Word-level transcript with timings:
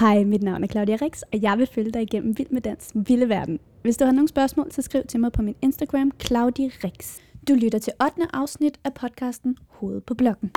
Hej, 0.00 0.24
mit 0.24 0.42
navn 0.42 0.64
er 0.64 0.68
Claudia 0.68 0.96
Rix, 1.02 1.22
og 1.22 1.42
jeg 1.42 1.58
vil 1.58 1.66
følge 1.66 1.90
dig 1.90 2.02
igennem 2.02 2.38
Vild 2.38 2.50
med 2.50 2.60
Dans 2.60 2.92
Vilde 2.94 3.28
Verden. 3.28 3.58
Hvis 3.82 3.96
du 3.96 4.04
har 4.04 4.12
nogle 4.12 4.28
spørgsmål, 4.28 4.72
så 4.72 4.82
skriv 4.82 5.02
til 5.08 5.20
mig 5.20 5.32
på 5.32 5.42
min 5.42 5.54
Instagram, 5.62 6.12
Claudia 6.20 6.70
Rix. 6.84 7.18
Du 7.48 7.54
lytter 7.54 7.78
til 7.78 7.92
8. 8.02 8.22
afsnit 8.32 8.80
af 8.84 8.94
podcasten 8.94 9.56
Hoved 9.68 10.00
på 10.00 10.14
Blokken. 10.14 10.50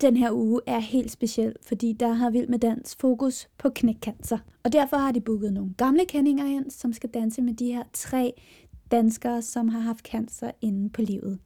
Den 0.00 0.16
her 0.16 0.30
uge 0.32 0.60
er 0.66 0.78
helt 0.78 1.10
speciel, 1.10 1.56
fordi 1.62 1.92
der 1.92 2.12
har 2.12 2.30
Vild 2.30 2.48
med 2.48 2.58
Dans 2.58 2.96
fokus 3.00 3.48
på 3.58 3.70
knækcancer. 3.70 4.38
Og 4.64 4.72
derfor 4.72 4.96
har 4.96 5.12
de 5.12 5.20
booket 5.20 5.52
nogle 5.52 5.74
gamle 5.76 6.04
kendinger 6.08 6.46
ind, 6.46 6.70
som 6.70 6.92
skal 6.92 7.10
danse 7.10 7.42
med 7.42 7.54
de 7.54 7.72
her 7.72 7.82
tre 7.92 8.32
danskere, 8.90 9.42
som 9.42 9.68
har 9.68 9.80
haft 9.80 10.06
cancer 10.06 10.50
inde 10.60 10.90
på 10.90 11.02
livet. 11.02 11.38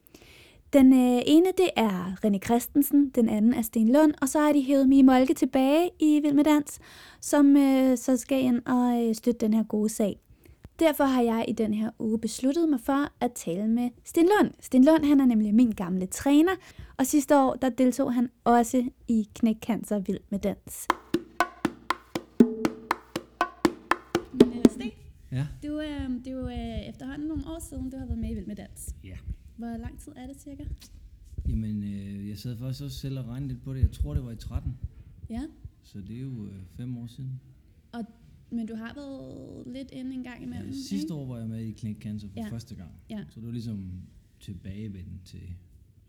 Den 0.72 0.92
øh, 0.92 1.22
ene, 1.26 1.46
det 1.56 1.70
er 1.76 2.12
René 2.24 2.38
Christensen, 2.38 3.08
den 3.14 3.28
anden 3.28 3.54
er 3.54 3.62
Sten 3.62 3.88
Lund, 3.92 4.12
og 4.22 4.28
så 4.28 4.38
har 4.40 4.52
de 4.52 4.62
hævet 4.62 4.88
Mie 4.88 5.02
Molke 5.02 5.34
tilbage 5.34 5.90
i 5.98 6.20
Vild 6.22 6.34
med 6.34 6.44
Dans, 6.44 6.78
som 7.20 7.56
øh, 7.56 7.96
så 7.98 8.16
skal 8.16 8.42
ind 8.44 8.62
og 8.66 9.04
øh, 9.08 9.14
støtte 9.14 9.40
den 9.46 9.54
her 9.54 9.62
gode 9.62 9.88
sag. 9.88 10.20
Derfor 10.78 11.04
har 11.04 11.22
jeg 11.22 11.44
i 11.48 11.52
den 11.52 11.74
her 11.74 11.90
uge 11.98 12.18
besluttet 12.18 12.68
mig 12.68 12.80
for 12.80 13.08
at 13.20 13.32
tale 13.32 13.68
med 13.68 13.90
Sten 14.04 14.24
Lund. 14.38 14.52
Sten 14.60 14.84
Lund, 14.84 15.04
han 15.04 15.20
er 15.20 15.26
nemlig 15.26 15.54
min 15.54 15.70
gamle 15.70 16.06
træner, 16.06 16.52
og 16.96 17.06
sidste 17.06 17.36
år, 17.38 17.54
der 17.54 17.68
deltog 17.68 18.14
han 18.14 18.30
også 18.44 18.84
i 19.08 19.28
Knæk 19.34 19.56
Cancer 19.62 19.98
Vild 19.98 20.20
med 20.30 20.38
Dans. 20.38 20.88
Men 24.32 24.62
Sten, 24.70 24.90
Ja. 25.32 25.46
du, 25.62 25.80
øh, 25.80 26.10
det 26.24 26.26
er 26.26 26.30
jo 26.32 26.48
øh, 26.48 26.88
efterhånden 26.88 27.28
nogle 27.28 27.42
år 27.46 27.58
siden, 27.70 27.90
du 27.90 27.96
har 27.98 28.06
været 28.06 28.18
med 28.18 28.30
i 28.30 28.34
Vild 28.34 28.46
med 28.46 28.56
Dans. 28.56 28.94
Ja. 29.04 29.16
Hvor 29.56 29.76
lang 29.76 29.98
tid 30.00 30.12
er 30.16 30.26
det 30.26 30.40
cirka? 30.40 30.64
Jamen, 31.48 31.82
øh, 31.82 32.28
jeg 32.28 32.38
sad 32.38 32.56
faktisk 32.56 32.82
også 32.84 32.98
selv 32.98 33.18
og 33.18 33.26
regnede 33.28 33.52
lidt 33.52 33.62
på 33.62 33.74
det. 33.74 33.80
Jeg 33.80 33.90
tror, 33.92 34.14
det 34.14 34.24
var 34.24 34.30
i 34.30 34.36
13. 34.36 34.72
Ja, 35.30 35.42
Så 35.82 36.00
det 36.00 36.16
er 36.16 36.20
jo 36.20 36.46
øh, 36.46 36.62
fem 36.76 36.96
år 36.98 37.06
siden. 37.06 37.40
men 38.50 38.66
du 38.66 38.74
har 38.74 38.94
været 38.94 39.66
lidt 39.76 39.90
inde 39.90 40.14
en 40.14 40.22
gang 40.22 40.42
imellem, 40.42 40.68
Ja, 40.70 40.76
sidste 40.88 41.14
år 41.14 41.26
var 41.26 41.38
jeg 41.38 41.48
med 41.48 41.64
i 41.64 41.72
Clinic 41.72 41.98
Cancer 42.02 42.28
for 42.28 42.34
Ja. 42.36 42.44
ja. 42.44 42.50
første 42.52 42.74
gang. 42.74 42.90
Ja. 43.10 43.24
Så 43.30 43.40
det 43.40 43.46
var 43.46 43.52
ligesom 43.52 43.92
tilbagevenden 44.40 45.20
til... 45.24 45.40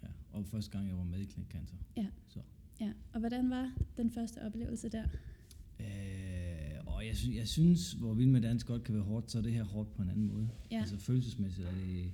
Ja, 0.03 0.07
og 0.31 0.45
første 0.45 0.71
gang, 0.77 0.87
jeg 0.89 0.97
var 0.97 1.03
med 1.03 1.19
i 1.19 1.25
Clinic 1.25 1.49
Cancer. 1.51 1.75
Ja, 2.81 2.91
og 3.13 3.19
hvordan 3.19 3.49
var 3.49 3.71
den 3.97 4.11
første 4.11 4.37
oplevelse 4.45 4.89
der? 4.89 5.03
Øh, 5.79 5.85
og 6.85 7.05
jeg, 7.05 7.15
sy- 7.17 7.35
jeg 7.35 7.47
synes, 7.47 7.91
hvor 7.93 8.13
Vild 8.13 8.29
med 8.29 8.41
Dans 8.41 8.63
godt 8.63 8.83
kan 8.83 8.95
være 8.95 9.03
hårdt, 9.03 9.31
så 9.31 9.37
er 9.37 9.41
det 9.41 9.53
her 9.53 9.63
hårdt 9.63 9.93
på 9.93 10.01
en 10.01 10.09
anden 10.09 10.27
måde. 10.27 10.49
Ja. 10.71 10.79
Altså 10.79 10.97
følelsesmæssigt 10.97 11.67
er 11.67 11.71
det, 11.73 12.11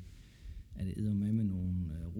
er 0.75 0.83
det 0.83 0.93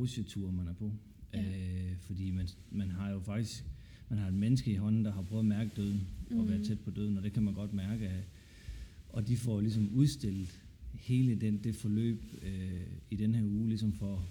rusjeture, 0.03 0.51
man 0.51 0.67
er 0.67 0.73
på. 0.73 0.91
Ja. 1.33 1.41
Øh, 1.41 1.97
fordi 1.99 2.31
man, 2.31 2.47
man 2.71 2.91
har 2.91 3.11
jo 3.11 3.19
faktisk 3.19 3.65
man 4.09 4.19
har 4.19 4.27
et 4.27 4.33
menneske 4.33 4.71
i 4.71 4.75
hånden, 4.75 5.05
der 5.05 5.11
har 5.11 5.21
prøvet 5.21 5.39
at 5.41 5.45
mærke 5.45 5.71
døden, 5.75 6.07
mm. 6.29 6.39
og 6.39 6.47
være 6.47 6.57
Mhm. 6.57 6.65
tæt 6.67 6.79
på 6.79 6.91
døden, 6.91 7.17
og 7.17 7.23
det 7.23 7.33
kan 7.33 7.43
man 7.43 7.53
godt 7.53 7.73
mærke. 7.73 8.11
Og 9.09 9.27
de 9.27 9.37
får 9.37 9.61
ligesom 9.61 9.89
udstillet 9.93 10.59
hele 10.93 11.35
den, 11.35 11.57
det 11.63 11.75
forløb 11.75 12.23
øh, 12.41 12.81
i 13.11 13.15
den 13.15 13.35
her 13.35 13.43
uge, 13.45 13.67
ligesom 13.69 13.93
for, 13.93 14.25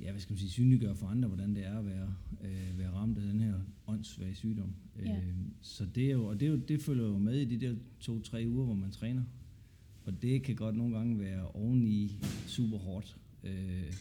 ja, 0.00 0.10
hvad 0.10 0.20
skal 0.20 0.32
man 0.32 0.38
sige, 0.38 0.50
synliggøre 0.50 0.94
for 0.96 1.06
andre, 1.06 1.28
hvordan 1.28 1.54
det 1.54 1.66
er 1.66 1.78
at 1.78 1.86
være, 1.86 2.14
øh, 2.44 2.78
være 2.78 2.90
ramt 2.90 3.18
af 3.18 3.24
den 3.26 3.40
her 3.40 3.54
åndssvage 3.86 4.34
sygdom. 4.34 4.72
Ja. 5.04 5.16
Øh, 5.16 5.34
så 5.60 5.86
det 5.94 6.06
er 6.06 6.12
jo, 6.12 6.24
og 6.24 6.40
det, 6.40 6.46
er 6.46 6.50
jo, 6.50 6.56
det 6.56 6.80
følger 6.82 7.04
jo 7.04 7.18
med 7.18 7.40
i 7.40 7.44
de 7.44 7.66
der 7.66 7.74
to-tre 8.00 8.44
uger, 8.48 8.64
hvor 8.64 8.74
man 8.74 8.90
træner. 8.90 9.22
Og 10.04 10.22
det 10.22 10.42
kan 10.42 10.56
godt 10.56 10.76
nogle 10.76 10.96
gange 10.96 11.18
være 11.18 11.48
oveni 11.48 12.18
super 12.46 12.78
hårdt, 12.78 13.16
øh, 13.44 13.92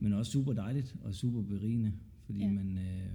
men 0.00 0.12
også 0.12 0.32
super 0.32 0.52
dejligt 0.52 0.96
og 1.02 1.14
super 1.14 1.42
berigende, 1.42 1.92
fordi 2.24 2.38
Ja. 2.40 2.50
man, 2.52 2.78
øh, 2.78 3.10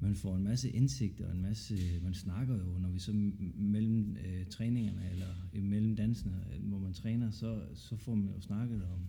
man 0.00 0.14
får 0.14 0.36
en 0.36 0.42
masse 0.44 0.70
indsigt 0.70 1.20
og 1.20 1.34
en 1.36 1.42
masse, 1.42 1.76
man 2.02 2.14
snakker 2.14 2.58
jo, 2.58 2.78
når 2.78 2.88
vi 2.90 2.98
så 2.98 3.12
mellem 3.56 4.16
øh, 4.26 4.46
træningerne 4.46 5.10
eller 5.10 5.48
imellem 5.54 5.96
dansene, 5.96 6.44
øh, 6.54 6.68
hvor 6.68 6.78
man 6.78 6.92
træner, 6.92 7.30
så, 7.30 7.62
så 7.74 7.96
får 7.96 8.14
man 8.14 8.28
jo 8.34 8.40
snakket 8.40 8.82
om, 8.84 9.00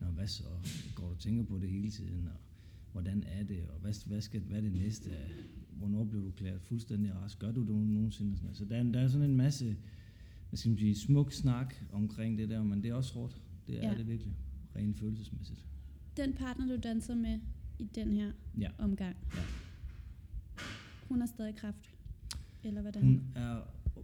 Nå, 0.00 0.06
hvad 0.06 0.26
så, 0.26 0.44
går 0.94 1.04
du 1.06 1.10
og 1.12 1.18
tænker 1.18 1.42
på 1.44 1.58
det 1.58 1.68
hele 1.68 1.90
tiden, 1.90 2.26
og 2.26 2.40
hvordan 2.92 3.24
er 3.26 3.42
det, 3.42 3.66
og 3.68 3.80
hvad, 3.80 4.06
hvad, 4.06 4.20
skal, 4.20 4.40
hvad 4.40 4.56
er 4.56 4.60
det 4.60 4.72
næste, 4.72 5.10
hvornår 5.72 6.04
bliver 6.04 6.24
du 6.24 6.30
klædt 6.30 6.62
fuldstændig 6.62 7.14
rask, 7.14 7.38
gør 7.38 7.52
du 7.52 7.60
det 7.60 7.68
nogensinde, 7.68 8.36
sådan 8.36 8.54
så 8.54 8.64
der, 8.64 8.76
er- 8.76 8.82
der 8.92 9.00
er 9.00 9.08
sådan 9.08 9.30
en 9.30 9.36
masse, 9.36 9.76
hvad 10.48 10.56
skal 10.58 10.68
man 10.70 10.78
sige, 10.78 10.94
smuk 10.94 11.32
snak 11.32 11.74
omkring 11.92 12.38
det 12.38 12.48
der, 12.48 12.62
men 12.62 12.82
det 12.82 12.90
er 12.90 12.94
også 12.94 13.14
hårdt, 13.14 13.42
det 13.66 13.84
er 13.84 13.90
ja. 13.92 13.98
det 13.98 14.06
virkelig, 14.08 14.32
rent 14.76 14.96
følelsesmæssigt. 14.98 15.64
Den 16.18 16.32
partner, 16.32 16.66
du 16.66 16.76
danser 16.82 17.14
med 17.14 17.38
i 17.78 17.84
den 17.94 18.12
her 18.12 18.32
Ja. 18.60 18.68
omgang, 18.78 19.16
Ja. 19.36 19.40
hun 21.08 21.20
har 21.20 21.26
stadig 21.26 21.54
kræft? 21.54 21.90
Eller 22.64 22.82
hvordan? 22.82 23.02
Hun 23.02 23.22
er 23.34 23.60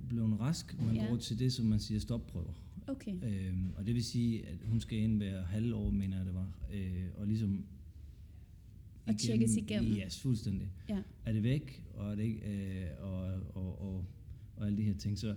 blevet 0.09 0.41
rask, 0.41 0.81
men 0.81 0.95
Ja. 0.95 1.07
går 1.07 1.17
til 1.17 1.39
det, 1.39 1.53
som 1.53 1.67
man 1.67 1.79
siger, 1.81 2.01
stopprøver. 2.01 2.53
Okay, 2.87 3.15
Øhm, 3.23 3.71
og 3.77 3.87
det 3.87 3.95
vil 3.95 4.05
sige, 4.05 4.47
at 4.49 4.59
hun 4.67 4.81
skal 4.81 4.99
ind 4.99 5.17
hver 5.17 5.45
halvår, 5.45 5.91
mener 5.91 6.17
jeg 6.17 6.27
det 6.27 6.35
var, 6.35 6.49
øh, 6.73 7.05
og 7.17 7.27
ligesom... 7.27 7.65
Og 9.07 9.19
tjekkes 9.19 9.57
igennem. 9.57 9.93
Ja, 9.93 10.05
yes, 10.07 10.21
fuldstændig. 10.21 10.71
Ja. 10.89 11.03
Er 11.25 11.33
det 11.33 11.43
væk, 11.43 11.85
og, 11.95 12.11
er 12.11 12.15
det 12.15 12.23
ikke, 12.23 12.41
øh, 12.41 12.87
og, 13.01 13.23
og, 13.55 13.83
og, 13.83 14.05
og 14.57 14.67
alle 14.67 14.79
de 14.79 14.83
her 14.83 14.95
ting. 14.95 15.19
Så, 15.19 15.35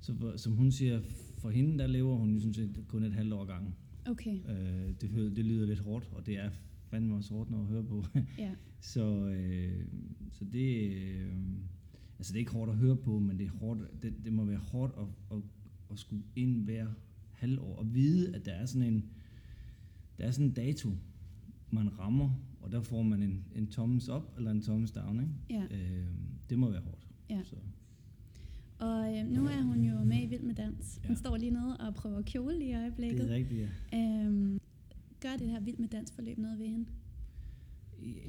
så 0.00 0.14
for- 0.14 0.36
som 0.36 0.52
hun 0.52 0.72
siger, 0.72 1.00
for 1.38 1.50
hende, 1.50 1.78
der 1.78 1.86
lever 1.86 2.16
hun 2.16 2.30
ligesom 2.32 2.54
set 2.54 2.84
kun 2.88 3.02
et 3.02 3.12
halvt 3.12 3.32
år 3.32 3.44
gangen. 3.44 3.74
Okay, 4.08 4.38
Øh, 4.48 4.94
det, 5.00 5.08
hø- 5.08 5.34
det 5.36 5.44
lyder 5.44 5.66
lidt 5.66 5.78
hårdt, 5.78 6.08
og 6.12 6.26
det 6.26 6.38
er 6.38 6.50
fandme 6.90 7.14
også 7.16 7.34
hårdt, 7.34 7.50
når 7.50 7.60
at 7.60 7.66
høre 7.66 7.84
på. 7.84 8.04
ja. 8.38 8.54
Så, 8.80 9.26
øh, 9.26 9.86
så 10.30 10.44
det, 10.44 10.92
øh, 10.96 11.32
altså 12.18 12.32
det 12.32 12.36
er 12.36 12.40
ikke 12.40 12.52
hårdt 12.52 12.70
at 12.70 12.76
høre 12.76 12.96
på, 12.96 13.18
men 13.18 13.38
det 13.38 13.46
er 13.46 13.50
hårdt, 13.50 14.02
det, 14.02 14.14
det 14.24 14.32
må 14.32 14.44
være 14.44 14.58
hårdt 14.58 14.92
at, 14.98 15.36
at, 15.36 15.42
at 15.90 15.98
skulle 15.98 16.22
ind 16.36 16.64
hver 16.64 16.86
halvår 17.30 17.76
og 17.76 17.94
vide, 17.94 18.34
at 18.36 18.44
der 18.44 18.52
er 18.52 18.66
sådan 18.66 18.92
en, 18.94 19.04
der 20.18 20.24
er 20.24 20.30
sådan 20.30 20.46
en 20.46 20.52
dato, 20.54 20.90
man 21.70 21.98
rammer, 21.98 22.30
og 22.60 22.72
der 22.72 22.80
får 22.80 23.02
man 23.02 23.22
en, 23.22 23.44
en 23.54 23.66
thumbs 23.66 24.08
up 24.08 24.22
eller 24.36 24.50
en 24.50 24.62
thumbs 24.62 24.90
down. 24.92 25.20
Ikke? 25.20 25.32
ja. 25.70 25.76
Øh, 25.76 26.06
det 26.50 26.58
må 26.58 26.70
være 26.70 26.80
hårdt. 26.80 27.06
Ja. 27.30 27.40
Så, 27.44 27.56
Og 28.84 29.18
øh, 29.18 29.26
nu 29.30 29.46
er 29.46 29.62
hun 29.62 29.84
jo 29.84 30.04
med 30.04 30.22
i 30.22 30.26
Vild 30.26 30.42
med 30.42 30.54
Dans. 30.54 31.00
Hun 31.06 31.10
Ja. 31.10 31.18
står 31.18 31.36
lige 31.36 31.50
nede 31.50 31.76
og 31.76 31.94
prøver 31.94 32.22
kjole 32.22 32.64
i 32.64 32.68
det 32.68 32.76
øjeblikket. 32.76 33.30
er 33.30 33.34
rigtigt, 33.34 33.68
ja. 33.92 33.98
Øhm, 34.26 34.60
gør 35.20 35.36
det 35.38 35.48
her 35.50 35.60
Vild 35.60 35.78
med 35.78 35.88
Dans 35.88 36.12
forløb 36.12 36.38
noget 36.38 36.58
ved 36.58 36.66
hende? 36.66 36.86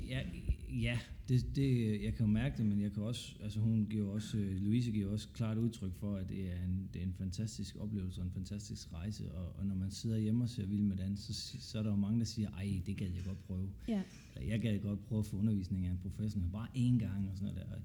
Ja, 0.09 0.21
ja 0.69 0.97
det, 1.29 1.55
det, 1.55 2.01
jeg 2.03 2.13
kan 2.15 2.25
jo 2.25 2.31
mærke 2.31 2.57
det, 2.57 2.65
men 2.65 2.81
jeg 2.81 2.91
kan 2.91 3.03
også, 3.03 3.35
altså 3.43 3.59
hun 3.59 3.85
giver 3.89 4.09
også, 4.11 4.37
øh, 4.37 4.61
Louise 4.61 4.91
giver 4.91 5.11
også 5.11 5.27
klart 5.33 5.57
udtryk 5.57 5.93
for, 5.95 6.15
at 6.15 6.29
det 6.29 6.51
er 6.51 6.63
en, 6.65 6.89
det 6.93 7.01
er 7.01 7.05
en 7.05 7.13
fantastisk 7.13 7.75
oplevelse 7.79 8.21
og 8.21 8.25
en 8.25 8.31
fantastisk 8.31 8.93
rejse, 8.93 9.31
og, 9.31 9.55
og 9.59 9.65
når 9.65 9.75
man 9.75 9.91
sidder 9.91 10.17
hjemme 10.17 10.43
og 10.43 10.49
ser 10.49 10.65
Vild 10.65 10.81
med 10.83 10.95
Dans, 10.97 11.19
så, 11.19 11.33
så 11.59 11.79
er 11.79 11.83
der 11.83 11.89
jo 11.89 11.95
mange, 11.95 12.19
der 12.19 12.25
siger, 12.25 12.49
ej, 12.49 12.81
det 12.85 12.97
gad 12.97 13.07
jeg 13.15 13.23
godt 13.25 13.39
prøve. 13.47 13.69
Ja, 13.87 14.01
Eller, 14.35 14.47
jeg 14.49 14.61
gad 14.61 14.79
godt 14.79 15.05
prøve 15.05 15.19
at 15.19 15.25
få 15.25 15.37
undervisning 15.37 15.85
af 15.85 15.91
en 15.91 15.97
professionel, 16.01 16.49
bare 16.51 16.67
én 16.75 16.99
gang 16.99 17.29
og 17.29 17.37
sådan 17.37 17.53
noget 17.53 17.67
der. 17.71 17.77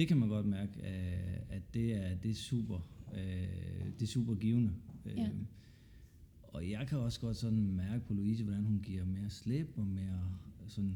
Det 0.00 0.08
kan 0.08 0.16
man 0.16 0.28
godt 0.28 0.46
mærke, 0.46 0.72
øh, 0.78 1.36
at 1.48 1.74
det 1.74 1.92
er, 1.96 2.14
det 2.14 2.30
er 2.30 2.34
super, 2.34 2.78
øh, 3.14 3.86
det 3.98 4.02
er 4.02 4.06
super 4.06 4.34
givende. 4.34 4.72
Ja. 5.06 5.22
Øh, 5.22 5.30
og 6.42 6.70
jeg 6.70 6.86
kan 6.88 6.98
også 6.98 7.20
godt 7.20 7.36
sådan 7.36 7.70
mærke 7.72 8.04
på 8.06 8.14
Louise, 8.14 8.44
hvordan 8.44 8.64
hun 8.64 8.80
giver 8.82 9.04
mere 9.04 9.30
slip 9.30 9.68
og 9.76 9.86
mere 9.86 10.30
sådan, 10.68 10.94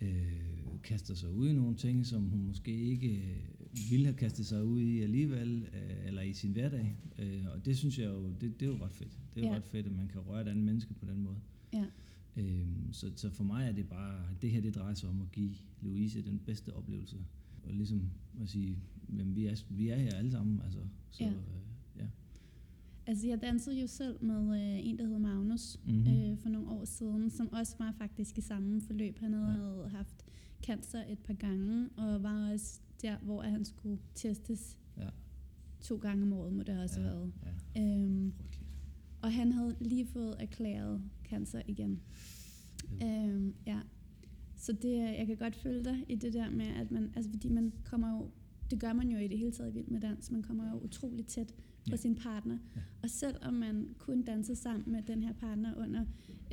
øh, 0.00 0.80
kaster 0.82 1.14
sig 1.14 1.30
ud 1.30 1.48
i 1.48 1.52
nogle 1.52 1.76
ting, 1.76 2.06
som 2.06 2.22
hun 2.28 2.42
måske 2.46 2.72
ikke 2.76 3.08
øh, 3.16 3.90
ville 3.90 4.06
have 4.06 4.16
kastet 4.16 4.46
sig 4.46 4.64
ud 4.64 4.80
i 4.80 5.00
alligevel, 5.00 5.62
øh, 5.74 6.06
eller 6.06 6.22
i 6.22 6.32
sin 6.32 6.52
hverdag. 6.52 6.96
Øh, 7.18 7.44
og 7.54 7.64
det 7.66 7.78
synes 7.78 7.98
jeg 7.98 8.06
jo, 8.06 8.32
det, 8.40 8.60
det 8.60 8.62
er 8.68 8.70
jo 8.72 8.84
ret 8.84 8.92
fedt. 8.94 9.18
Det 9.34 9.40
er 9.42 9.46
jo 9.46 9.52
Ja. 9.52 9.56
ret 9.56 9.64
fedt, 9.64 9.86
at 9.86 9.92
man 9.92 10.08
kan 10.08 10.20
røre 10.20 10.42
et 10.42 10.48
andet 10.48 10.64
menneske 10.64 10.94
på 10.94 11.06
den 11.06 11.22
måde. 11.22 11.36
ja, 11.72 11.84
Øhm, 12.36 12.92
så, 12.92 13.12
så 13.16 13.30
for 13.30 13.44
mig 13.44 13.68
er 13.68 13.72
det 13.72 13.88
bare, 13.88 14.22
det 14.42 14.50
her 14.50 14.60
det 14.60 14.74
drejer 14.74 14.94
sig 14.94 15.08
om 15.08 15.20
at 15.20 15.32
give 15.32 15.54
Louise 15.82 16.22
den 16.22 16.38
bedste 16.46 16.74
oplevelse. 16.74 17.16
Og 17.62 17.72
ligesom 17.74 18.10
at 18.42 18.48
sige, 18.48 18.78
jamen, 19.18 19.34
vi, 19.36 19.46
er, 19.46 19.62
vi 19.70 19.88
er 19.88 19.96
her 19.96 20.14
alle 20.14 20.30
sammen. 20.30 20.60
Altså, 20.64 20.78
så, 21.10 21.24
Ja. 21.24 21.30
øh, 21.30 21.36
ja. 21.98 22.06
Altså, 23.06 23.26
jeg 23.26 23.40
dansede 23.42 23.80
jo 23.80 23.86
selv 23.86 24.24
med 24.24 24.60
øh, 24.62 24.86
en, 24.86 24.98
der 24.98 25.06
hed 25.06 25.18
Magnus 25.18 25.80
Mhm. 25.86 26.06
øh, 26.06 26.38
for 26.38 26.48
nogle 26.48 26.68
år 26.70 26.84
siden, 26.84 27.30
som 27.30 27.52
også 27.52 27.76
var 27.78 27.92
faktisk 27.98 28.38
i 28.38 28.40
samme 28.40 28.80
forløb. 28.80 29.18
Han 29.18 29.32
havde, 29.32 29.46
Ja. 29.46 29.52
havde 29.52 29.88
haft 29.88 30.24
cancer 30.62 31.02
et 31.08 31.18
par 31.18 31.34
gange, 31.34 31.88
og 31.96 32.22
var 32.22 32.52
også 32.52 32.80
der, 33.02 33.18
hvor 33.18 33.42
han 33.42 33.64
skulle 33.64 33.98
testes 34.14 34.78
Ja. 34.96 35.08
to 35.80 35.96
gange 35.96 36.22
om 36.22 36.32
året, 36.32 36.52
må 36.52 36.62
det 36.62 36.78
også 36.82 37.00
Ja, 37.00 37.06
have 37.06 37.16
været. 37.18 37.32
ja, 37.76 37.82
Øhm, 38.04 38.32
frygteligt. 38.32 38.70
og 39.22 39.32
han 39.32 39.52
havde 39.52 39.76
lige 39.80 40.06
fået 40.06 40.36
erklæret 40.38 41.02
cancer 41.24 41.62
igen. 41.68 42.00
Jo. 43.00 43.06
Øhm, 43.06 43.54
ja. 43.66 43.80
Så 44.60 44.72
det, 44.72 44.96
jeg 44.98 45.26
kan 45.26 45.36
godt 45.36 45.56
følge 45.56 45.84
dig 45.84 46.04
i 46.08 46.14
det 46.14 46.32
der 46.32 46.50
med, 46.50 46.66
at 46.66 46.90
man, 46.90 47.10
altså 47.16 47.30
fordi 47.30 47.48
man 47.48 47.72
kommer 47.84 48.16
jo, 48.18 48.30
det 48.70 48.80
gør 48.80 48.92
man 48.92 49.08
jo 49.10 49.18
i 49.18 49.28
det 49.28 49.38
hele 49.38 49.50
taget 49.52 49.70
i 49.70 49.74
Vild 49.74 49.86
med 49.88 50.00
Dans, 50.00 50.30
man 50.30 50.42
kommer 50.42 50.70
jo 50.70 50.78
utroligt 50.78 51.28
tæt 51.28 51.54
på 51.84 51.90
Ja. 51.90 51.96
sin 51.96 52.14
partner. 52.14 52.58
Ja. 52.76 52.80
Og 53.02 53.10
selvom 53.10 53.54
man 53.54 53.88
kun 53.98 54.22
danser 54.22 54.54
sammen 54.54 54.92
med 54.92 55.02
den 55.02 55.22
her 55.22 55.32
partner 55.32 55.74
under 55.76 56.04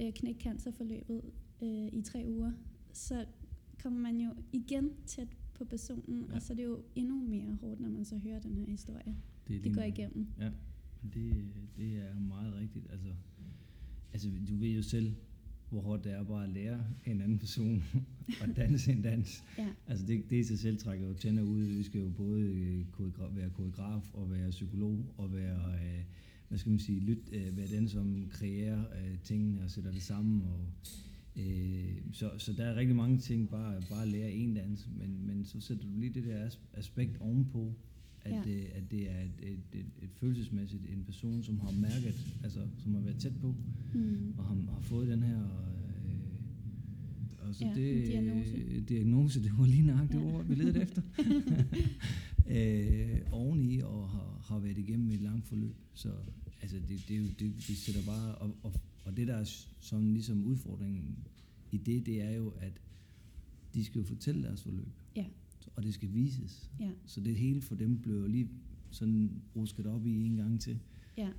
øh, 0.02 0.14
knækcancerforløbet 0.14 1.22
øh, 1.64 1.88
i 1.94 2.02
tre 2.02 2.26
uger, 2.28 2.52
så 2.94 3.26
kommer 3.84 4.00
man 4.00 4.20
jo 4.20 4.32
igen 4.54 4.90
tæt 5.06 5.28
på 5.54 5.66
personen, 5.66 6.26
Ja. 6.30 6.36
og 6.36 6.42
så 6.42 6.54
er 6.54 6.56
det 6.58 6.64
jo 6.64 6.80
endnu 6.96 7.22
mere 7.28 7.58
hårdt, 7.62 7.80
når 7.80 7.90
man 7.90 8.06
så 8.06 8.18
hører 8.18 8.40
den 8.40 8.56
her 8.58 8.66
historie. 8.66 9.16
Det, 9.48 9.64
Det 9.64 9.76
går 9.76 9.82
igennem. 9.82 10.28
Ja, 10.40 10.50
men 11.02 11.12
det, 11.14 11.46
det 11.78 11.98
er 11.98 12.20
meget 12.20 12.54
rigtigt. 12.56 12.88
Altså, 12.92 13.08
altså, 14.14 14.30
du 14.50 14.56
ved 14.56 14.70
jo 14.70 14.82
selv, 14.82 15.14
hvor 15.70 15.82
hårdt 15.82 16.04
det 16.04 16.12
er 16.12 16.24
bare 16.24 16.44
at 16.44 16.50
lære 16.50 16.86
en 17.06 17.22
anden 17.22 17.40
person 17.40 17.84
at 18.44 18.56
danse 18.56 18.92
en 18.92 19.02
dans. 19.02 19.44
Ja, 19.58 19.68
Altså 19.88 20.06
det, 20.06 20.24
det 20.30 20.36
i 20.40 20.44
sig 20.44 20.60
selv 20.60 20.78
trækker 20.78 21.08
jo 21.08 21.14
tænder 21.14 21.44
ud. 21.44 21.62
Vi 21.64 21.84
skal 21.84 22.02
jo 22.02 22.10
både 22.10 22.42
øh, 22.42 22.86
koreogra- 22.94 23.36
være 23.36 23.50
koreograf 23.50 24.14
og 24.14 24.32
være 24.32 24.50
psykolog 24.50 25.14
og 25.18 25.34
være, 25.34 25.74
øh, 25.74 26.04
hvad 26.48 26.58
skal 26.58 26.70
man 26.70 26.80
sige, 26.80 27.00
lyt, 27.00 27.30
øh, 27.32 27.58
være 27.58 27.68
den, 27.68 27.88
som 27.90 28.28
kreerer 28.30 28.80
øh, 28.80 29.20
tingene 29.24 29.64
og 29.64 29.72
sætter 29.72 29.92
det 29.92 30.02
sammen. 30.02 30.42
Og, 30.42 30.66
øh, 31.36 31.96
så, 32.12 32.32
så 32.38 32.54
der 32.54 32.66
er 32.66 32.76
rigtig 32.76 32.96
mange 32.96 33.18
ting, 33.18 33.50
bare, 33.50 33.82
bare 33.90 34.02
at 34.02 34.08
lære 34.08 34.32
en 34.32 34.54
dans, 34.54 34.88
men, 35.00 35.26
men 35.28 35.46
så 35.46 35.60
sætter 35.62 35.84
du 35.86 35.98
lige 36.00 36.14
det 36.14 36.24
der 36.24 36.48
as- 36.48 36.60
aspekt 36.74 37.18
ovenpå, 37.20 37.74
at, 38.28 38.34
Ja. 38.34 38.42
det, 38.52 38.66
at 38.74 38.92
det 38.92 39.12
er 39.12 39.22
et, 39.22 39.32
et, 39.52 39.60
et, 39.80 39.86
et 40.02 40.10
følelsesmæssigt 40.14 40.82
en 40.90 41.04
person, 41.06 41.44
som 41.44 41.60
har 41.60 41.72
mærket, 41.72 42.16
altså 42.44 42.60
som 42.84 42.94
har 42.94 43.02
været 43.02 43.18
tæt 43.20 43.34
på, 43.42 43.56
mm. 43.94 44.34
og 44.38 44.44
har, 44.46 44.56
har 44.74 44.82
fået 44.82 45.08
den 45.08 45.24
her... 45.24 45.42
Øh, 45.44 45.48
og 47.48 47.56
så 47.56 47.66
Ja, 47.66 47.72
det, 47.76 48.08
diagnose. 48.08 48.52
øh, 48.58 48.82
diagnose, 48.90 49.44
det 49.44 49.52
var 49.58 49.66
lige 49.66 49.84
nøjagtigt 49.84 50.24
Ja. 50.24 50.28
ord, 50.34 50.46
vi 50.46 50.56
ledte 50.56 50.82
efter. 50.82 51.02
øh, 52.50 53.20
oveni 53.32 53.80
og 53.80 54.10
har, 54.10 54.42
har 54.46 54.60
været 54.60 54.78
igennem 54.78 55.12
et 55.12 55.22
langt 55.22 55.48
forløb. 55.48 55.76
Så 55.94 56.10
altså, 56.62 56.78
det, 56.90 57.00
det, 57.08 57.18
er 57.18 57.22
det, 57.40 57.54
det 57.68 57.78
sætter 57.78 58.02
bare... 58.06 58.36
Og, 58.36 58.56
og, 58.64 58.74
og 59.06 59.18
det, 59.18 59.28
der 59.28 59.36
er 59.36 59.44
sådan 59.80 60.14
ligesom 60.14 60.46
udfordringen 60.46 61.18
i 61.72 61.78
det, 61.78 62.06
det 62.06 62.22
er 62.22 62.32
jo, 62.32 62.54
at 62.60 62.72
de 63.74 63.86
skal 63.86 64.00
jo 64.00 64.06
fortælle 64.06 64.44
deres 64.44 64.64
forløb. 64.64 64.88
Ja. 65.16 65.26
Og 65.76 65.84
det 65.84 65.94
skal 65.94 66.14
vises. 66.14 66.72
Ja, 66.80 66.92
Så 67.06 67.22
det 67.22 67.36
hele 67.36 67.62
for 67.62 67.76
dem 67.76 67.98
blev 68.02 68.28
lige 68.28 68.50
sådan 68.92 69.42
rusket 69.56 69.86
op 69.88 70.06
i 70.08 70.26
en 70.26 70.36
gang 70.38 70.62
til. 70.62 70.80
ja, 71.18 71.30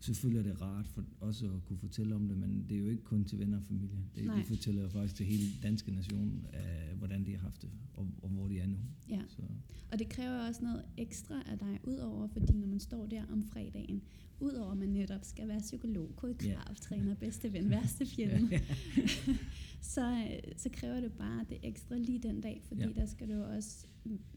Selvfølgelig 0.00 0.38
er 0.48 0.52
det 0.52 0.62
rart 0.62 0.86
for 0.88 1.04
os 1.20 1.42
at 1.42 1.50
kunne 1.64 1.78
fortælle 1.78 2.14
om 2.14 2.28
det, 2.28 2.38
men 2.38 2.66
det 2.68 2.74
er 2.76 2.80
jo 2.80 2.88
ikke 2.88 3.02
kun 3.02 3.24
til 3.24 3.38
venner 3.38 3.56
og 3.58 3.64
familie. 3.64 3.98
Det, 4.14 4.24
Nej. 4.26 4.36
de 4.38 4.44
fortæller 4.44 4.82
jo 4.82 4.88
faktisk 4.88 5.14
til 5.14 5.26
hele 5.26 5.44
danske 5.62 5.90
nation, 5.90 6.46
øh, 6.54 6.98
hvordan 6.98 7.26
de 7.26 7.32
har 7.32 7.38
haft 7.38 7.62
det, 7.62 7.70
og, 7.94 8.08
og 8.22 8.28
hvor 8.28 8.48
de 8.48 8.58
er 8.58 8.66
nu. 8.66 8.76
ja. 9.10 9.20
Så, 9.28 9.42
Og 9.92 9.98
det 9.98 10.08
kræver 10.08 10.48
også 10.48 10.62
noget 10.64 10.84
ekstra 10.96 11.42
af 11.50 11.58
dig, 11.58 11.80
udover 11.84 12.26
fordi 12.28 12.52
når 12.52 12.66
man 12.68 12.80
står 12.80 13.06
der 13.06 13.24
om 13.32 13.42
fredagen, 13.42 14.02
udover 14.40 14.72
at 14.72 14.78
man 14.78 14.88
netop 14.88 15.20
skal 15.24 15.48
være 15.48 15.60
psykolog, 15.60 16.12
koreograf, 16.16 16.76
træner, 16.80 17.14
bedste 17.14 17.52
ven, 17.52 17.70
værste 17.70 18.06
fjende, 18.06 18.60
så, 19.94 20.10
øh, 20.10 20.52
så 20.56 20.68
kræver 20.72 21.00
det 21.00 21.12
bare 21.12 21.44
det 21.48 21.58
ekstra 21.62 21.96
lige 21.98 22.18
den 22.18 22.40
dag, 22.40 22.62
fordi 22.68 22.80
ja. 22.80 22.88
Der 22.88 23.06
skal 23.06 23.28
du 23.28 23.42
også 23.42 23.86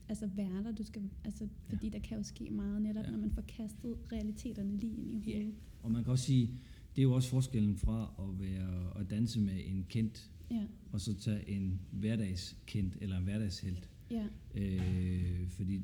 altså 0.09 0.27
være 0.35 0.63
der, 0.63 0.71
du 0.71 0.83
skal, 0.83 1.01
altså, 1.23 1.47
fordi 1.69 1.85
ja. 1.87 1.91
der 1.93 1.99
kan 1.99 2.17
jo 2.17 2.23
ske 2.23 2.49
meget 2.49 2.81
netop, 2.81 3.03
ja. 3.03 3.09
Ja. 3.09 3.11
når 3.11 3.19
man 3.21 3.31
får 3.31 3.41
kastet 3.41 3.95
realiteterne 4.11 4.77
lige 4.77 4.95
ind 4.95 5.11
i 5.13 5.29
Ja. 5.29 5.37
hovedet. 5.37 5.55
og 5.83 5.91
man 5.91 6.03
kan 6.03 6.11
også 6.11 6.25
sige, 6.25 6.47
det 6.95 7.01
er 7.01 7.03
jo 7.03 7.11
også 7.13 7.29
forskellen 7.29 7.77
fra 7.77 8.13
at, 8.19 8.39
være, 8.39 8.99
at 8.99 9.09
danse 9.09 9.39
med 9.39 9.61
en 9.65 9.85
kendt, 9.89 10.31
Ja, 10.51 10.65
og 10.91 11.01
så 11.01 11.13
tage 11.17 11.49
en 11.49 11.79
hverdagskendt 11.91 12.97
eller 13.01 13.17
en 13.17 13.23
hverdagshelt. 13.23 13.89
ja, 14.11 14.27
Øh, 14.55 15.47
fordi 15.49 15.81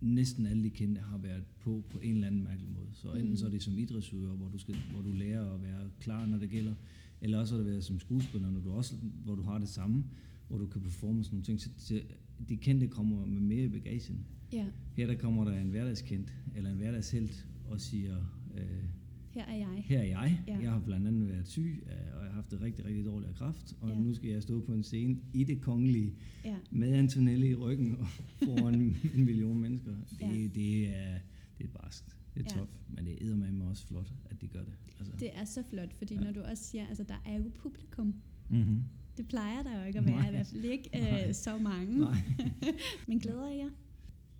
næsten 0.00 0.46
alle 0.46 0.62
de 0.64 0.70
kendte 0.70 1.00
har 1.00 1.18
været 1.18 1.44
på 1.60 1.82
på 1.90 1.98
en 2.00 2.14
eller 2.14 2.26
anden 2.26 2.42
mærkelig 2.44 2.70
måde. 2.70 2.86
Så 2.92 3.12
enten 3.12 3.26
Mhm. 3.28 3.36
så 3.36 3.46
er 3.46 3.50
det 3.50 3.62
som 3.62 3.78
idrætsudøver, 3.78 4.36
hvor 4.36 4.48
du, 4.48 4.58
skal, 4.58 4.76
hvor 4.92 5.02
du 5.02 5.12
lærer 5.12 5.54
at 5.54 5.62
være 5.62 5.90
klar, 6.00 6.26
når 6.26 6.38
det 6.38 6.50
gælder, 6.50 6.74
eller 7.20 7.38
også 7.38 7.54
har 7.54 7.62
det 7.62 7.70
været 7.72 7.84
som 7.84 8.00
skuespiller, 8.00 8.50
når 8.50 8.60
du 8.60 8.70
også, 8.70 8.94
hvor 9.24 9.34
du 9.34 9.42
har 9.42 9.58
det 9.58 9.68
samme, 9.68 10.04
hvor 10.50 10.58
du 10.58 10.66
kan 10.66 10.80
performe 10.82 11.24
sådan 11.24 11.34
nogle 11.34 11.44
ting. 11.44 11.60
Så, 11.60 11.70
så 11.76 12.00
de 12.48 12.56
kendte 12.56 12.88
kommer 12.88 13.26
med 13.26 13.40
mere 13.40 13.64
i 13.64 13.68
bagagen. 13.68 14.26
ja, 14.52 14.66
Her 14.96 15.06
der 15.06 15.14
kommer 15.14 15.44
der 15.44 15.60
en 15.60 15.68
hverdagskendt, 15.68 16.34
eller 16.56 16.70
en 16.70 16.76
hverdagshelt, 16.76 17.46
og 17.64 17.80
siger, 17.80 18.16
øh, 18.56 18.84
her 19.30 19.44
er 19.44 19.56
jeg. 19.56 19.82
her 19.86 19.98
er 19.98 20.04
jeg. 20.04 20.40
Ja. 20.46 20.58
Jeg 20.62 20.70
har 20.72 20.80
blandt 20.80 21.06
andet 21.08 21.28
været 21.28 21.48
syg, 21.48 21.82
øh, 21.86 21.92
og 22.18 22.20
jeg 22.24 22.28
har 22.28 22.34
haft 22.34 22.50
det 22.50 22.60
rigtig, 22.60 22.84
rigtig 22.84 23.04
dårligt 23.04 23.28
af 23.28 23.34
kraft, 23.36 23.76
og 23.80 23.88
Ja. 23.90 23.98
nu 23.98 24.14
skal 24.14 24.30
jeg 24.30 24.42
stå 24.42 24.60
på 24.60 24.72
en 24.74 24.82
scene 24.82 25.16
i 25.34 25.44
det 25.44 25.60
kongelige, 25.60 26.14
Ja, 26.44 26.56
med 26.70 26.92
Antonelli 26.92 27.48
i 27.48 27.54
ryggen 27.54 27.96
og 27.96 28.06
foran 28.44 28.74
en 29.14 29.24
million 29.24 29.60
mennesker. 29.60 29.90
Det, 30.10 30.20
Ja. 30.20 30.48
det, 30.54 30.88
er, 30.96 31.18
det 31.58 31.64
er 31.66 31.70
barskt. 31.82 32.16
Det 32.34 32.40
er 32.46 32.50
Ja. 32.54 32.60
tof, 32.60 32.68
men 32.88 33.06
det 33.06 33.22
er 33.30 33.52
med 33.52 33.66
også 33.66 33.86
flot, 33.86 34.12
at 34.30 34.40
de 34.40 34.48
gør 34.48 34.64
det. 34.64 34.72
Altså. 34.98 35.12
det 35.20 35.28
er 35.34 35.44
så 35.44 35.62
flot, 35.70 35.92
fordi. 35.94 36.14
Ja. 36.14 36.20
når 36.20 36.32
du 36.32 36.40
også 36.40 36.64
siger, 36.64 36.86
altså 36.86 37.04
der 37.04 37.22
er 37.26 37.36
jo 37.38 37.50
publikum. 37.56 38.14
Mm-hmm. 38.50 38.82
Det 39.20 39.28
plejer 39.28 39.62
der 39.62 39.80
jo 39.80 39.86
ikke 39.86 39.98
at 39.98 40.04
være, 40.06 40.14
Nej. 40.16 40.28
i 40.28 40.30
hvert 40.30 40.46
fald 40.46 40.64
ikke 40.64 40.90
øh, 41.28 41.34
så 41.34 41.58
mange. 41.58 41.98
Nej. 42.00 42.16
Men 43.08 43.18
glæder 43.18 43.48
I 43.50 43.58
jer? 43.58 43.70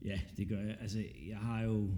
Ja, 0.04 0.20
det 0.36 0.48
gør 0.48 0.60
jeg. 0.60 0.76
Altså, 0.80 1.04
jeg 1.28 1.38
har 1.38 1.62
jo, 1.62 1.90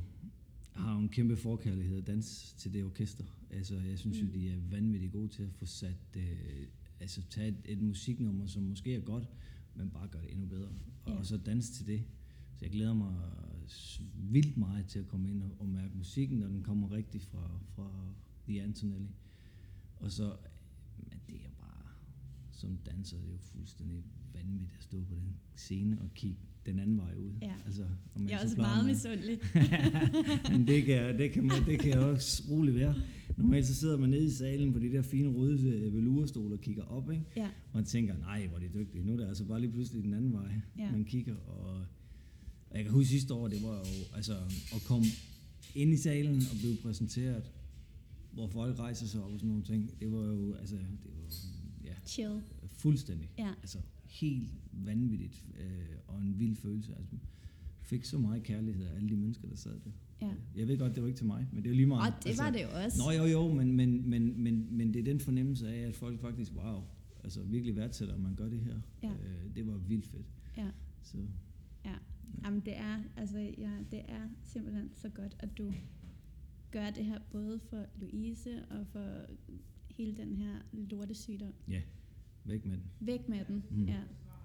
jeg 0.74 0.82
har 0.82 0.94
jo 0.94 1.00
en 1.00 1.08
kæmpe 1.08 1.36
forkærlighed 1.36 1.98
at 1.98 2.06
danse 2.06 2.56
til 2.56 2.72
det 2.72 2.84
orkester. 2.84 3.24
Altså, 3.50 3.74
jeg 3.80 3.98
synes 3.98 4.22
mm. 4.22 4.28
Jo, 4.28 4.34
de 4.34 4.48
er 4.50 4.56
vanvittigt 4.70 5.12
gode 5.12 5.28
til 5.28 5.42
at 5.42 5.52
få 5.52 5.66
sat, 5.66 5.96
øh, 6.16 6.66
altså 7.00 7.22
tage 7.30 7.48
et, 7.48 7.56
et 7.64 7.82
musiknummer, 7.82 8.46
som 8.46 8.62
måske 8.62 8.94
er 8.94 9.00
godt, 9.00 9.28
men 9.74 9.90
bare 9.90 10.08
gøre 10.08 10.22
det 10.22 10.32
endnu 10.32 10.46
bedre. 10.46 10.68
Og, 11.04 11.12
Ja. 11.12 11.18
og 11.18 11.26
så 11.26 11.36
danse 11.36 11.72
til 11.72 11.86
det. 11.86 12.02
Så 12.56 12.64
jeg 12.64 12.70
glæder 12.70 12.94
mig 12.94 13.14
vildt 14.14 14.56
meget 14.56 14.86
til 14.86 14.98
at 14.98 15.06
komme 15.08 15.30
ind 15.30 15.42
og, 15.42 15.50
og 15.58 15.68
mærke 15.68 15.94
musikken, 15.96 16.38
når 16.38 16.46
den 16.48 16.62
kommer 16.62 16.90
rigtigt 16.92 17.24
fra, 17.24 17.60
fra 17.74 17.90
The 18.48 18.62
Antonelli. 18.62 19.10
Og 19.96 20.10
så, 20.10 20.36
men 20.98 21.18
det 21.28 21.34
er 21.36 21.50
bare, 21.60 21.86
som 22.62 22.78
danser, 22.90 23.16
det 23.16 23.26
er 23.26 23.32
jo 23.32 23.38
fuldstændig 23.38 24.04
vanvittigt 24.34 24.72
at 24.78 24.84
stå 24.84 24.96
på 25.08 25.14
den 25.14 25.32
scene 25.54 25.98
og 26.00 26.08
kigge 26.14 26.40
den 26.66 26.78
anden 26.78 26.96
vej 26.98 27.14
ud. 27.16 27.30
Ja. 27.42 27.52
Altså, 27.66 27.82
og 28.14 28.20
man 28.20 28.28
Jeg 28.30 28.34
er 28.34 28.38
så 28.38 28.44
også 28.44 28.56
meget 28.56 28.86
misundelig. 28.86 29.38
men 30.52 30.66
det 30.66 30.84
kan, 30.84 31.18
det, 31.18 31.32
kan 31.32 31.44
man, 31.44 31.66
det 31.66 31.78
kan 31.78 31.90
jeg 31.90 31.98
også 31.98 32.42
roligt 32.50 32.76
være. 32.76 32.94
Normalt 33.36 33.66
så 33.66 33.74
sidder 33.74 33.96
man 33.96 34.10
nede 34.10 34.26
i 34.26 34.30
salen 34.30 34.72
på 34.72 34.78
de 34.78 34.92
der 34.92 35.02
fine 35.02 35.28
røde 35.28 35.68
øh, 35.70 35.94
velurestole 35.94 36.54
og 36.54 36.60
kigger 36.60 36.82
op, 36.82 37.10
ikke? 37.10 37.24
Ja, 37.36 37.46
og 37.46 37.74
man 37.74 37.84
tænker, 37.84 38.16
nej, 38.18 38.46
hvor 38.46 38.56
er 38.56 38.60
de 38.60 38.68
dygtige. 38.78 39.04
Nu 39.04 39.12
er 39.12 39.16
det 39.16 39.26
altså 39.26 39.44
bare 39.44 39.60
lige 39.60 39.72
pludselig 39.72 40.02
den 40.04 40.14
anden 40.14 40.32
vej, 40.32 40.52
Ja. 40.78 40.92
man 40.92 41.04
kigger. 41.04 41.36
Og, 41.36 41.74
og 42.70 42.76
jeg 42.76 42.84
kan 42.84 42.92
huske 42.92 43.08
sidste 43.10 43.34
år, 43.34 43.48
det 43.48 43.62
var 43.62 43.76
jo 43.78 44.16
altså, 44.16 44.34
at 44.74 44.82
komme 44.86 45.06
ind 45.74 45.92
i 45.92 45.96
salen 45.96 46.36
og 46.36 46.56
blive 46.60 46.76
præsenteret, 46.82 47.42
hvor 48.32 48.46
folk 48.48 48.78
rejser 48.78 49.06
sig 49.06 49.22
op 49.22 49.32
og 49.32 49.38
sådan 49.38 49.48
nogle 49.48 49.64
ting. 49.64 49.90
Det 50.00 50.12
var 50.12 50.24
jo, 50.26 50.54
altså, 50.54 50.76
det 50.76 51.10
var, 51.22 51.30
chill. 52.06 52.42
fuldstændig. 52.66 53.30
Ja. 53.38 53.48
Altså 53.62 53.78
helt 54.04 54.50
vanvittigt 54.72 55.46
øh, 55.60 55.96
og 56.06 56.20
en 56.22 56.38
vild 56.38 56.56
følelse. 56.56 56.94
Altså, 56.98 57.16
fik 57.82 58.04
så 58.04 58.18
meget 58.18 58.42
kærlighed 58.42 58.86
af 58.86 58.94
alle 58.96 59.08
de 59.08 59.16
mennesker, 59.16 59.48
der 59.48 59.56
sad 59.56 59.80
der. 59.84 59.90
Ja. 60.20 60.32
Jeg 60.56 60.68
ved 60.68 60.78
godt, 60.78 60.94
det 60.94 61.02
var 61.02 61.08
ikke 61.08 61.18
til 61.18 61.26
mig, 61.26 61.46
men 61.52 61.64
det 61.64 61.70
er 61.70 61.74
lige 61.74 61.86
meget. 61.86 62.14
Og 62.14 62.24
det 62.24 62.38
var 62.38 62.50
det 62.50 62.62
jo 62.62 62.68
også. 62.84 62.98
Nå 62.98 63.10
jo 63.10 63.24
jo, 63.24 63.54
men, 63.54 63.72
men, 63.72 64.10
men, 64.10 64.42
men, 64.42 64.76
men 64.76 64.94
det 64.94 65.00
er 65.00 65.04
den 65.04 65.20
fornemmelse 65.20 65.68
af, 65.68 65.80
at 65.88 65.96
folk 65.96 66.20
faktisk, 66.20 66.52
wow, 66.52 66.82
altså 67.24 67.42
virkelig 67.42 67.76
værdsætter, 67.76 68.14
at 68.14 68.20
man 68.20 68.34
gør 68.34 68.48
det 68.48 68.60
her. 68.60 68.80
Ja. 69.02 69.10
Øh, 69.10 69.54
det 69.54 69.66
var 69.66 69.76
vildt 69.76 70.06
fedt. 70.06 70.26
Ja. 70.56 70.68
Så, 71.02 71.16
Ja, 71.84 71.94
Jamen, 72.44 72.60
det 72.60 72.76
er, 72.76 73.02
altså, 73.16 73.38
ja, 73.38 73.70
det 73.90 74.02
er 74.08 74.28
simpelthen 74.42 74.90
så 74.96 75.08
godt, 75.08 75.36
at 75.38 75.58
du 75.58 75.72
gør 76.70 76.90
det 76.90 77.04
her 77.04 77.18
både 77.32 77.60
for 77.70 77.86
Louise 78.00 78.64
og 78.70 78.86
for 78.86 79.26
hele 79.90 80.16
den 80.16 80.36
her 80.36 80.54
lortesygdom. 80.72 81.52
ja, 81.68 81.80
væk 82.44 82.64
med 82.66 82.76
den. 82.76 82.84
Væk 83.00 83.28
med 83.28 83.44
den. 83.48 83.62
Mm. 83.70 83.84
Ja. 83.84 83.98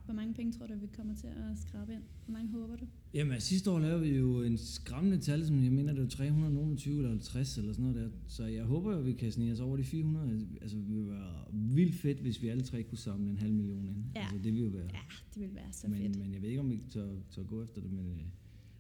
Hvor 0.06 0.13
mange 0.13 0.34
penge 0.34 0.51
tror 0.54 0.68
du, 0.68 0.74
vi 0.82 0.88
kommer 0.96 1.16
til 1.16 1.27
at 1.27 1.58
skrabe 1.68 1.94
ind? 1.94 2.01
Hvor 2.25 2.34
mange 2.34 2.50
håber 2.51 2.75
du? 2.75 2.86
Jamen, 3.13 3.34
altså, 3.34 3.48
sidste 3.50 3.72
år 3.72 3.80
lavede 3.80 4.01
vi 4.01 4.18
jo 4.18 4.42
en 4.42 4.58
skræmmende 4.58 5.18
tal, 5.20 5.46
som 5.48 5.63
jeg 5.63 5.72
mener, 5.72 5.94
det 5.94 6.01
var 6.01 6.10
320 6.10 6.96
eller 6.98 7.10
50 7.10 7.58
eller 7.58 7.74
sådan 7.74 7.86
noget 7.92 8.04
der. 8.04 8.18
Så 8.27 8.46
jeg 8.46 8.63
håber 8.63 8.94
jo, 8.94 9.00
vi 9.01 9.13
kan 9.13 9.32
snige 9.32 9.51
os 9.51 9.60
over 9.60 9.77
de 9.77 9.84
400. 9.84 10.48
Altså, 10.62 10.77
det 10.77 10.88
ville 10.89 11.10
være 11.12 11.34
vildt 11.51 11.96
fedt, 11.96 12.20
hvis 12.20 12.42
vi 12.42 12.48
alle 12.48 12.63
tre 12.63 12.84
kunne 12.84 12.98
samle 12.98 13.30
en 13.30 13.38
halv 13.38 13.54
million 13.54 13.86
ind. 13.88 13.96
Ja. 14.16 14.22
Altså, 14.22 14.36
det 14.36 14.44
ville 14.54 14.60
jo 14.60 14.70
være. 14.70 14.89
Ja, 14.94 15.00
det 15.34 15.42
vil 15.42 15.56
være 15.56 15.72
så 15.74 15.88
men, 15.88 15.98
fedt. 16.00 16.18
men 16.20 16.34
jeg 16.34 16.42
ved 16.42 16.50
ikke, 16.50 16.62
om 16.62 16.70
vi 16.70 16.84
tør, 16.89 17.08
tør 17.32 17.44
gå 17.44 17.63
efter 17.63 17.82
det, 17.82 17.92
men 17.92 18.06
øh, 18.08 18.18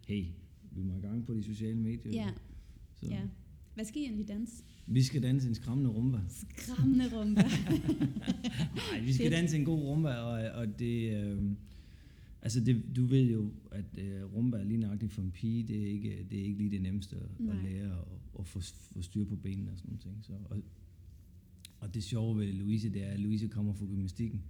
hey, 0.07 0.25
vi 0.71 0.81
må 0.83 0.95
i 0.95 0.99
gang 1.01 1.25
på 1.25 1.33
de 1.33 1.43
sociale 1.43 1.77
medier. 1.77 2.13
Ja, 2.13 2.29
Så. 3.01 3.07
ja. 3.09 3.21
Hvad 3.77 3.85
skal 3.85 4.01
I 4.01 4.05
egentlig 4.05 4.27
danse? 4.27 4.63
Vi 4.87 5.03
skal 5.03 5.23
danse 5.23 5.47
en 5.47 5.55
skræmmende 5.55 5.89
rumba. 5.89 6.19
Skræmmende 6.29 7.05
rumba. 7.17 7.41
Nej, 8.91 9.01
vi 9.03 9.13
skal 9.13 9.31
danse 9.31 9.57
en 9.57 9.65
god 9.65 9.79
rumba, 9.79 10.13
og, 10.13 10.51
og 10.61 10.79
det... 10.79 11.23
Øh, 11.23 11.41
altså, 12.41 12.59
det, 12.59 12.83
du 12.95 13.05
ved 13.05 13.31
jo, 13.31 13.51
at 13.71 13.97
øh, 13.97 14.33
rumba 14.33 14.57
er 14.57 14.63
lige 14.63 14.77
nøjagtigt 14.77 15.11
for 15.11 15.21
en 15.21 15.31
pige, 15.31 15.63
det 15.67 15.83
er 15.83 15.87
ikke, 15.87 16.27
det 16.31 16.39
er 16.39 16.43
ikke 16.43 16.57
lige 16.57 16.71
det 16.71 16.81
nemmeste 16.81 17.15
at, 17.15 17.39
Nej. 17.39 17.57
at 17.57 17.63
lære 17.63 17.91
og, 17.91 18.21
og 18.33 18.47
få, 18.47 18.59
få 18.91 19.01
styr 19.01 19.25
på 19.25 19.35
benene 19.35 19.71
og 19.71 19.77
sådan 19.77 19.89
nogle 19.89 20.01
ting. 20.01 20.25
Så, 20.25 20.33
og, 20.49 20.57
og 21.79 21.93
det 21.93 22.03
sjove 22.03 22.37
ved 22.37 22.53
Louise, 22.53 22.89
det 22.89 23.03
er, 23.03 23.09
at 23.09 23.19
Louise 23.19 23.47
kommer 23.47 23.73
fra 23.73 23.85
gymnastikken. 23.85 24.41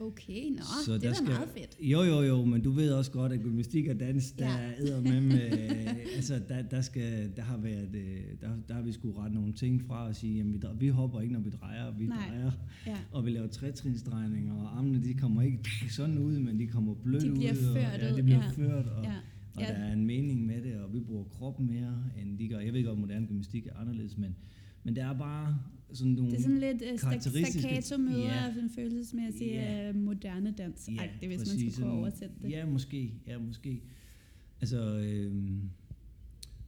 Okay, 0.00 0.50
nå, 0.50 0.62
så 0.86 0.92
det 0.94 1.04
er 1.04 1.12
skal, 1.12 1.28
meget 1.28 1.48
fedt. 1.48 1.76
Jo, 1.80 2.02
jo, 2.02 2.22
jo, 2.22 2.44
men 2.44 2.62
du 2.62 2.70
ved 2.70 2.92
også 2.92 3.10
godt, 3.10 3.32
at 3.32 3.40
gymnastik 3.40 3.88
og 3.88 4.00
dans, 4.00 4.32
der 4.32 4.46
ja. 4.46 4.92
er 4.92 5.00
med, 5.00 5.20
med 5.20 5.50
altså 6.16 6.40
der, 6.48 6.62
der, 6.62 6.80
skal, 6.80 7.32
der, 7.36 7.42
har 7.42 7.56
været, 7.56 7.94
øh, 7.94 8.20
der, 8.40 8.48
der 8.68 8.74
har 8.74 8.82
vi 8.82 8.92
skulle 8.92 9.18
rette 9.18 9.34
nogle 9.34 9.52
ting 9.52 9.82
fra 9.82 10.06
og 10.06 10.16
sige, 10.16 10.36
jamen 10.36 10.52
vi, 10.52 10.60
vi 10.78 10.88
hopper 10.88 11.20
ikke, 11.20 11.32
når 11.32 11.40
vi 11.40 11.50
drejer, 11.50 11.92
vi 11.98 12.06
Nej. 12.06 12.28
drejer, 12.28 12.50
ja. 12.86 12.96
og 13.12 13.26
vi 13.26 13.30
laver 13.30 13.46
trætrinsdrejninger, 13.46 14.54
og 14.54 14.78
armene 14.78 15.04
de 15.04 15.14
kommer 15.14 15.42
ikke 15.42 15.70
sådan 15.90 16.18
ud, 16.18 16.38
men 16.38 16.58
de 16.58 16.66
kommer 16.66 16.94
blødt 16.94 17.24
ud. 17.24 17.30
De 17.30 17.34
bliver 17.34 17.52
ud, 17.52 17.74
ført 17.74 18.02
og, 18.02 18.10
ja, 18.10 18.16
de 18.16 18.22
bliver 18.22 18.42
ja. 18.42 18.48
ført, 18.48 18.86
og, 18.86 19.04
ja. 19.04 19.14
og 19.54 19.62
ja. 19.62 19.66
der 19.66 19.72
er 19.72 19.92
en 19.92 20.06
mening 20.06 20.46
med 20.46 20.62
det, 20.62 20.76
og 20.76 20.94
vi 20.94 21.00
bruger 21.00 21.24
kroppen 21.24 21.66
mere, 21.66 22.04
end 22.22 22.38
de 22.38 22.48
gør. 22.48 22.58
Jeg 22.58 22.72
ved 22.72 22.84
godt, 22.84 22.92
at 22.92 23.00
moderne 23.00 23.26
gymnastik 23.26 23.66
er 23.66 23.76
anderledes, 23.80 24.18
men, 24.18 24.36
men 24.84 24.96
der 24.96 25.06
er 25.06 25.18
bare 25.18 25.58
sådan 25.92 26.12
nogle 26.12 26.30
Det 26.30 26.38
er 26.38 26.42
sådan 26.42 26.58
lidt 26.58 26.82
uh, 26.92 27.20
staccato 27.20 27.98
møder 27.98 28.18
ja. 28.18 28.54
sådan 28.54 28.70
følelsesmæssigt 28.70 29.52
ja. 29.52 29.90
uh, 29.90 29.96
moderne 29.96 30.54
dans 30.58 30.88
ja, 30.88 31.08
det 31.20 31.28
hvis 31.28 31.38
præcis, 31.38 31.62
man 31.62 31.72
skulle 31.72 31.86
prøve 31.86 31.96
at 31.96 32.00
oversætte 32.00 32.34
det. 32.42 32.50
Ja, 32.50 32.66
måske. 32.66 33.14
Ja, 33.26 33.38
måske. 33.38 33.82
Altså, 34.60 34.98
øhm, 34.98 35.70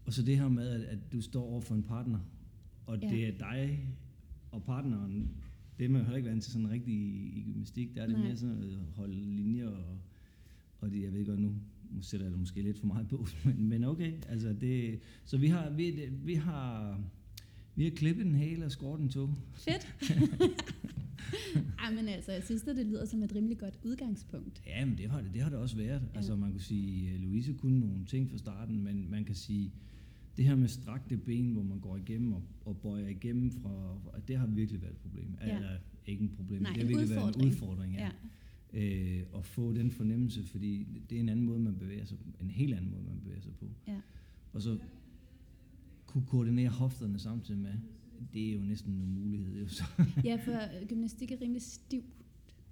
og 0.05 0.13
så 0.13 0.23
det 0.23 0.39
her 0.39 0.49
med, 0.49 0.69
at, 0.69 0.81
at 0.81 1.13
du 1.13 1.21
står 1.21 1.45
over 1.45 1.61
for 1.61 1.75
en 1.75 1.83
partner, 1.83 2.19
og 2.87 2.99
ja. 3.03 3.09
det 3.09 3.29
er 3.29 3.39
dig 3.39 3.89
og 4.51 4.63
partneren, 4.63 5.31
det 5.79 5.85
er 5.85 5.89
man 5.89 6.07
jo 6.07 6.15
ikke 6.15 6.29
vant 6.29 6.43
til 6.43 6.53
sådan 6.53 6.71
rigtig 6.71 6.95
i, 6.95 7.39
i 7.39 7.43
gymnastik. 7.43 7.95
Der 7.95 8.03
er 8.03 8.07
det 8.07 8.17
Nej. 8.17 8.27
mere 8.27 8.37
sådan 8.37 8.63
at 8.63 8.95
holde 8.97 9.15
linjer, 9.15 9.69
og, 9.69 9.99
og 10.81 10.91
det, 10.91 11.03
jeg 11.03 11.13
ved 11.13 11.27
godt 11.27 11.41
nu, 11.41 11.55
nu 11.91 12.03
sætter 12.03 12.27
jeg 12.27 12.31
det 12.31 12.41
måske 12.41 12.63
lidt 12.63 12.79
for 12.79 12.87
meget 12.87 13.09
på, 13.09 13.27
men, 13.45 13.69
men 13.69 13.85
okay. 13.85 14.13
Altså 14.29 14.53
det, 14.61 15.01
så 15.25 15.37
vi 15.37 15.47
har, 15.47 15.71
vi, 15.71 16.09
vi 16.25 16.35
har 16.35 17.01
vi 17.77 17.85
har 17.85 17.91
klippet 17.91 18.27
en 18.27 18.35
hale 18.35 18.65
og 18.65 18.73
skåret 18.73 19.01
en 19.01 19.09
tog. 19.09 19.35
Fedt. 19.55 19.97
Ej, 21.85 21.95
men 21.95 22.09
altså, 22.09 22.33
jeg 22.33 22.43
synes, 22.43 22.63
at 22.63 22.77
det 22.77 22.87
lyder 22.87 23.05
som 23.05 23.23
et 23.23 23.35
rimelig 23.35 23.59
godt 23.59 23.79
udgangspunkt. 23.85 24.63
Ja, 24.67 24.85
men 24.85 24.99
det 24.99 25.11
har 25.11 25.21
det, 25.21 25.35
det, 25.35 25.43
har 25.43 25.51
det 25.51 25.59
også 25.59 25.77
været. 25.77 26.03
Ja. 26.13 26.17
Altså, 26.17 26.37
man 26.37 26.51
kunne 26.51 26.61
sige, 26.61 27.15
at 27.15 27.21
Louise 27.21 27.53
kunne 27.53 27.81
nogle 27.81 28.05
ting 28.05 28.31
fra 28.31 28.39
starten, 28.39 28.85
men 28.85 29.11
man 29.11 29.25
kan 29.25 29.35
sige, 29.35 29.73
det 30.37 30.45
her 30.45 30.55
med 30.55 30.69
strakte 30.69 31.17
ben, 31.17 31.53
hvor 31.53 31.63
man 31.63 31.81
går 31.81 31.97
igennem 31.97 32.33
og, 32.33 32.43
og 32.65 32.77
bøjer 32.77 33.09
igennem 33.09 33.51
fra, 33.51 33.99
det 34.29 34.39
har 34.39 34.47
virkelig 34.47 34.83
været 34.83 34.93
et 34.93 34.99
problem. 34.99 35.37
Ja. 35.41 35.57
Eller 35.57 35.71
ikke 36.07 36.23
en 36.23 36.31
problem, 36.37 36.63
Nej, 36.63 36.73
det 36.73 36.83
har 36.83 36.89
virkelig 36.89 37.11
været 37.11 37.37
en 37.37 37.45
udfordring. 37.45 37.95
Ja. 37.95 38.01
ja. 38.03 38.11
Øh, 38.73 39.23
at 39.37 39.45
få 39.45 39.73
den 39.73 39.91
fornemmelse, 39.91 40.45
fordi 40.45 40.87
det 41.11 41.17
er 41.17 41.21
en 41.21 41.29
anden 41.29 41.45
måde, 41.45 41.61
man 41.61 41.77
bevæger 41.77 42.05
sig 42.05 42.19
en 42.41 42.51
helt 42.51 42.75
anden 42.75 42.91
måde, 42.91 43.03
man 43.03 43.21
bevæger 43.25 43.41
sig 43.41 43.53
på. 43.55 43.71
Ja. 43.89 44.01
Og 44.53 44.63
så 44.63 44.79
kunne 46.07 46.27
koordinere 46.27 46.69
hofterne 46.69 47.19
samtidig 47.19 47.61
med, 47.61 47.73
det 48.33 48.49
er 48.49 48.53
jo 48.53 48.61
næsten 48.61 48.93
en 48.93 49.03
umulighed. 49.03 49.61
Jo, 49.61 49.69
så. 49.69 49.85
ja, 50.25 50.37
for 50.45 50.87
gymnastik 50.87 51.33
er 51.33 51.37
rimelig 51.41 51.63
stiv. 51.63 52.03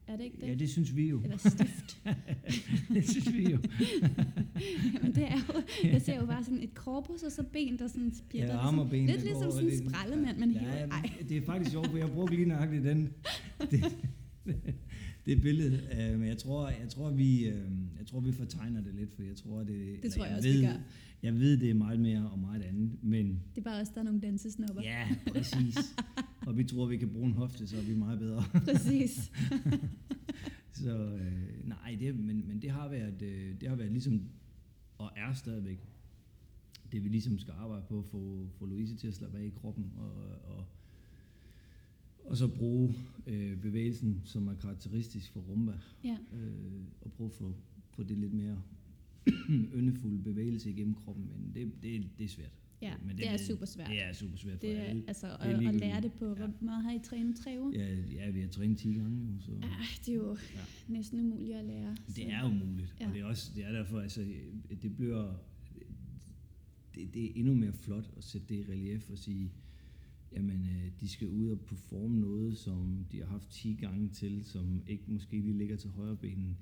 Er 0.06 0.16
det 0.16 0.24
ikke 0.24 0.36
det? 0.40 0.48
Ja, 0.48 0.54
det 0.54 0.70
synes 0.70 0.96
vi 0.96 1.08
jo. 1.08 1.20
Eller 1.22 1.36
stift. 1.36 2.02
det 2.94 3.08
synes 3.08 3.34
vi 3.34 3.50
jo. 3.50 3.58
Jamen, 4.94 5.14
det 5.14 5.24
er 5.24 5.36
jo, 5.48 5.88
jeg 5.88 6.02
ser 6.02 6.16
jo 6.16 6.26
bare 6.26 6.44
sådan 6.44 6.62
et 6.62 6.74
korpus, 6.74 7.22
og 7.22 7.32
så 7.32 7.42
ben, 7.42 7.78
der 7.78 7.88
sådan 7.88 8.14
spjætter. 8.14 8.54
Ja, 8.54 8.60
arme 8.60 8.82
og 8.82 8.90
ben. 8.90 9.06
Lidt 9.06 9.22
ligesom 9.22 9.50
sådan 9.50 9.70
en 9.70 9.90
sprællemand, 9.90 10.38
man 10.38 10.50
hiver. 10.50 10.72
Ja, 10.72 10.88
det 11.28 11.36
er 11.36 11.42
faktisk 11.46 11.70
sjovt, 11.70 11.90
for 11.90 11.96
jeg 11.96 12.10
brugte 12.10 12.34
lige 12.34 12.48
nøjagtigt 12.48 12.84
den, 12.84 13.12
det, 13.70 13.84
det 15.26 15.42
billede. 15.42 15.80
Uh, 15.92 16.18
men 16.20 16.28
jeg 16.28 16.38
tror, 16.38 16.68
jeg 16.68 16.88
tror, 16.88 17.10
vi, 17.10 17.48
uh, 17.48 17.98
jeg 17.98 18.06
tror, 18.06 18.20
vi 18.20 18.32
fortegner 18.32 18.80
det 18.80 18.94
lidt, 18.94 19.12
for 19.12 19.22
jeg 19.22 19.36
tror, 19.36 19.58
det... 19.58 20.02
Det 20.02 20.12
tror 20.12 20.24
jeg, 20.24 20.30
jeg 20.30 20.38
også, 20.38 20.48
ved, 20.48 20.60
vi 20.60 20.66
gør. 20.66 20.72
Jeg 21.22 21.34
ved, 21.34 21.56
det 21.56 21.70
er 21.70 21.74
meget 21.74 22.00
mere 22.00 22.30
og 22.30 22.38
meget 22.38 22.62
andet, 22.62 22.98
men... 23.02 23.26
Det 23.54 23.60
er 23.60 23.64
bare 23.64 23.80
også, 23.80 23.92
der 23.94 24.00
er 24.00 24.04
nogle 24.04 24.20
dansesnopper. 24.20 24.82
Ja, 24.82 25.08
præcis. 25.32 25.76
og 26.46 26.58
vi 26.58 26.64
tror, 26.64 26.86
vi 26.86 26.96
kan 26.96 27.08
bruge 27.08 27.26
en 27.26 27.32
hofte, 27.32 27.66
så 27.66 27.76
er 27.76 27.82
vi 27.82 27.94
meget 27.94 28.18
bedre. 28.18 28.44
præcis. 28.72 29.32
så 30.82 30.98
øh, 30.98 31.68
nej, 31.68 31.96
det, 32.00 32.18
men, 32.18 32.48
men 32.48 32.62
det 32.62 32.70
har 32.70 32.88
været, 32.88 33.22
øh, 33.22 33.60
det 33.60 33.68
har 33.68 33.76
været 33.76 33.92
ligesom, 33.92 34.22
og 34.98 35.10
er 35.16 35.32
stadigvæk, 35.32 35.88
det 36.92 37.04
vi 37.04 37.08
ligesom 37.08 37.38
skal 37.38 37.54
arbejde 37.56 37.84
på, 37.88 37.98
at 37.98 38.04
få, 38.04 38.48
få 38.58 38.66
Louise 38.66 38.96
til 38.96 39.08
at 39.08 39.14
slappe 39.14 39.38
af 39.38 39.44
i 39.44 39.52
kroppen, 39.60 39.92
og, 39.96 40.12
og, 40.44 40.64
og 42.24 42.36
så 42.36 42.48
bruge 42.48 42.94
øh, 43.26 43.56
bevægelsen, 43.56 44.20
som 44.24 44.48
er 44.48 44.54
karakteristisk 44.54 45.32
for 45.32 45.40
rumba, 45.40 45.72
ja. 46.04 46.16
øh, 46.32 46.82
og 47.00 47.12
prøve 47.12 47.28
at 47.28 47.32
få, 47.32 47.54
få 47.90 48.02
det 48.02 48.18
lidt 48.18 48.32
mere 48.32 48.62
yndefuld 49.78 50.22
bevægelse 50.22 50.70
igennem 50.70 50.94
kroppen, 50.94 51.30
men 51.36 51.54
det, 51.54 51.82
det, 51.82 52.08
det 52.18 52.24
er 52.24 52.28
svært. 52.28 52.52
Ja, 52.82 52.94
men 53.02 53.08
det, 53.08 53.18
det 53.18 53.28
er 53.28 53.36
super 53.36 53.66
svært. 53.66 53.88
Det 53.88 54.02
er 54.02 54.12
super 54.12 54.36
svært 54.36 54.54
for 54.54 54.60
det 54.60 54.76
er, 54.76 54.82
alle. 54.82 55.04
Altså, 55.08 55.36
at, 55.40 55.66
at 55.66 55.74
lære 55.74 56.00
det 56.00 56.12
på, 56.12 56.28
ja. 56.28 56.34
hvor 56.34 56.52
meget 56.60 56.82
har 56.82 56.92
I 56.92 56.98
trænet? 57.04 57.36
Tre 57.36 57.56
uger? 57.60 57.78
Ja, 57.78 57.96
ja, 58.12 58.30
vi 58.30 58.40
har 58.40 58.48
trænet 58.48 58.78
10 58.78 58.92
gange. 58.92 59.38
Så. 59.40 59.50
Ja, 59.50 59.68
det 60.06 60.08
er 60.08 60.14
jo 60.14 60.36
ja. 60.54 60.60
næsten 60.88 61.20
umuligt 61.20 61.56
at 61.56 61.64
lære. 61.64 61.96
Så. 61.96 62.12
Det 62.16 62.32
er 62.32 62.44
umuligt, 62.44 62.94
ja. 63.00 63.08
og 63.08 63.14
det 63.14 63.20
er 63.20 63.24
også 63.24 63.52
det 63.56 63.64
er 63.64 63.72
derfor, 63.72 64.00
altså, 64.00 64.26
det 64.82 64.96
bliver 64.96 65.34
det, 66.94 67.14
det 67.14 67.24
er 67.24 67.32
endnu 67.34 67.54
mere 67.54 67.72
flot 67.72 68.10
at 68.16 68.24
sætte 68.24 68.46
det 68.48 68.54
i 68.54 68.72
relief 68.72 69.10
og 69.10 69.18
sige, 69.18 69.52
jamen 70.36 70.60
øh, 70.60 70.90
de 71.00 71.08
skal 71.08 71.28
ud 71.28 71.48
og 71.48 71.60
performe 71.60 72.20
noget, 72.20 72.58
som 72.58 73.06
de 73.12 73.18
har 73.18 73.26
haft 73.26 73.50
10 73.50 73.74
gange 73.80 74.08
til, 74.08 74.44
som 74.44 74.82
ikke 74.86 75.04
måske 75.06 75.40
lige 75.40 75.58
ligger 75.58 75.76
til 75.76 75.90
højre 75.90 76.16
benen 76.16 76.56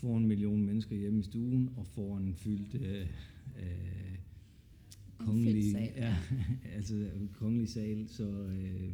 får 0.00 0.16
en 0.16 0.26
million 0.26 0.62
mennesker 0.62 0.96
hjemme 0.96 1.20
i 1.20 1.22
stuen, 1.22 1.70
og 1.76 1.86
får 1.86 2.18
en 2.18 2.34
fyldt 2.34 2.74
øh, 2.74 3.06
øh, 3.56 4.18
kongelig, 5.18 5.72
sal, 5.72 5.92
ja, 5.96 6.16
altså 6.74 7.10
kongelig 7.32 7.68
sal, 7.68 8.08
så 8.08 8.28
øh, 8.28 8.92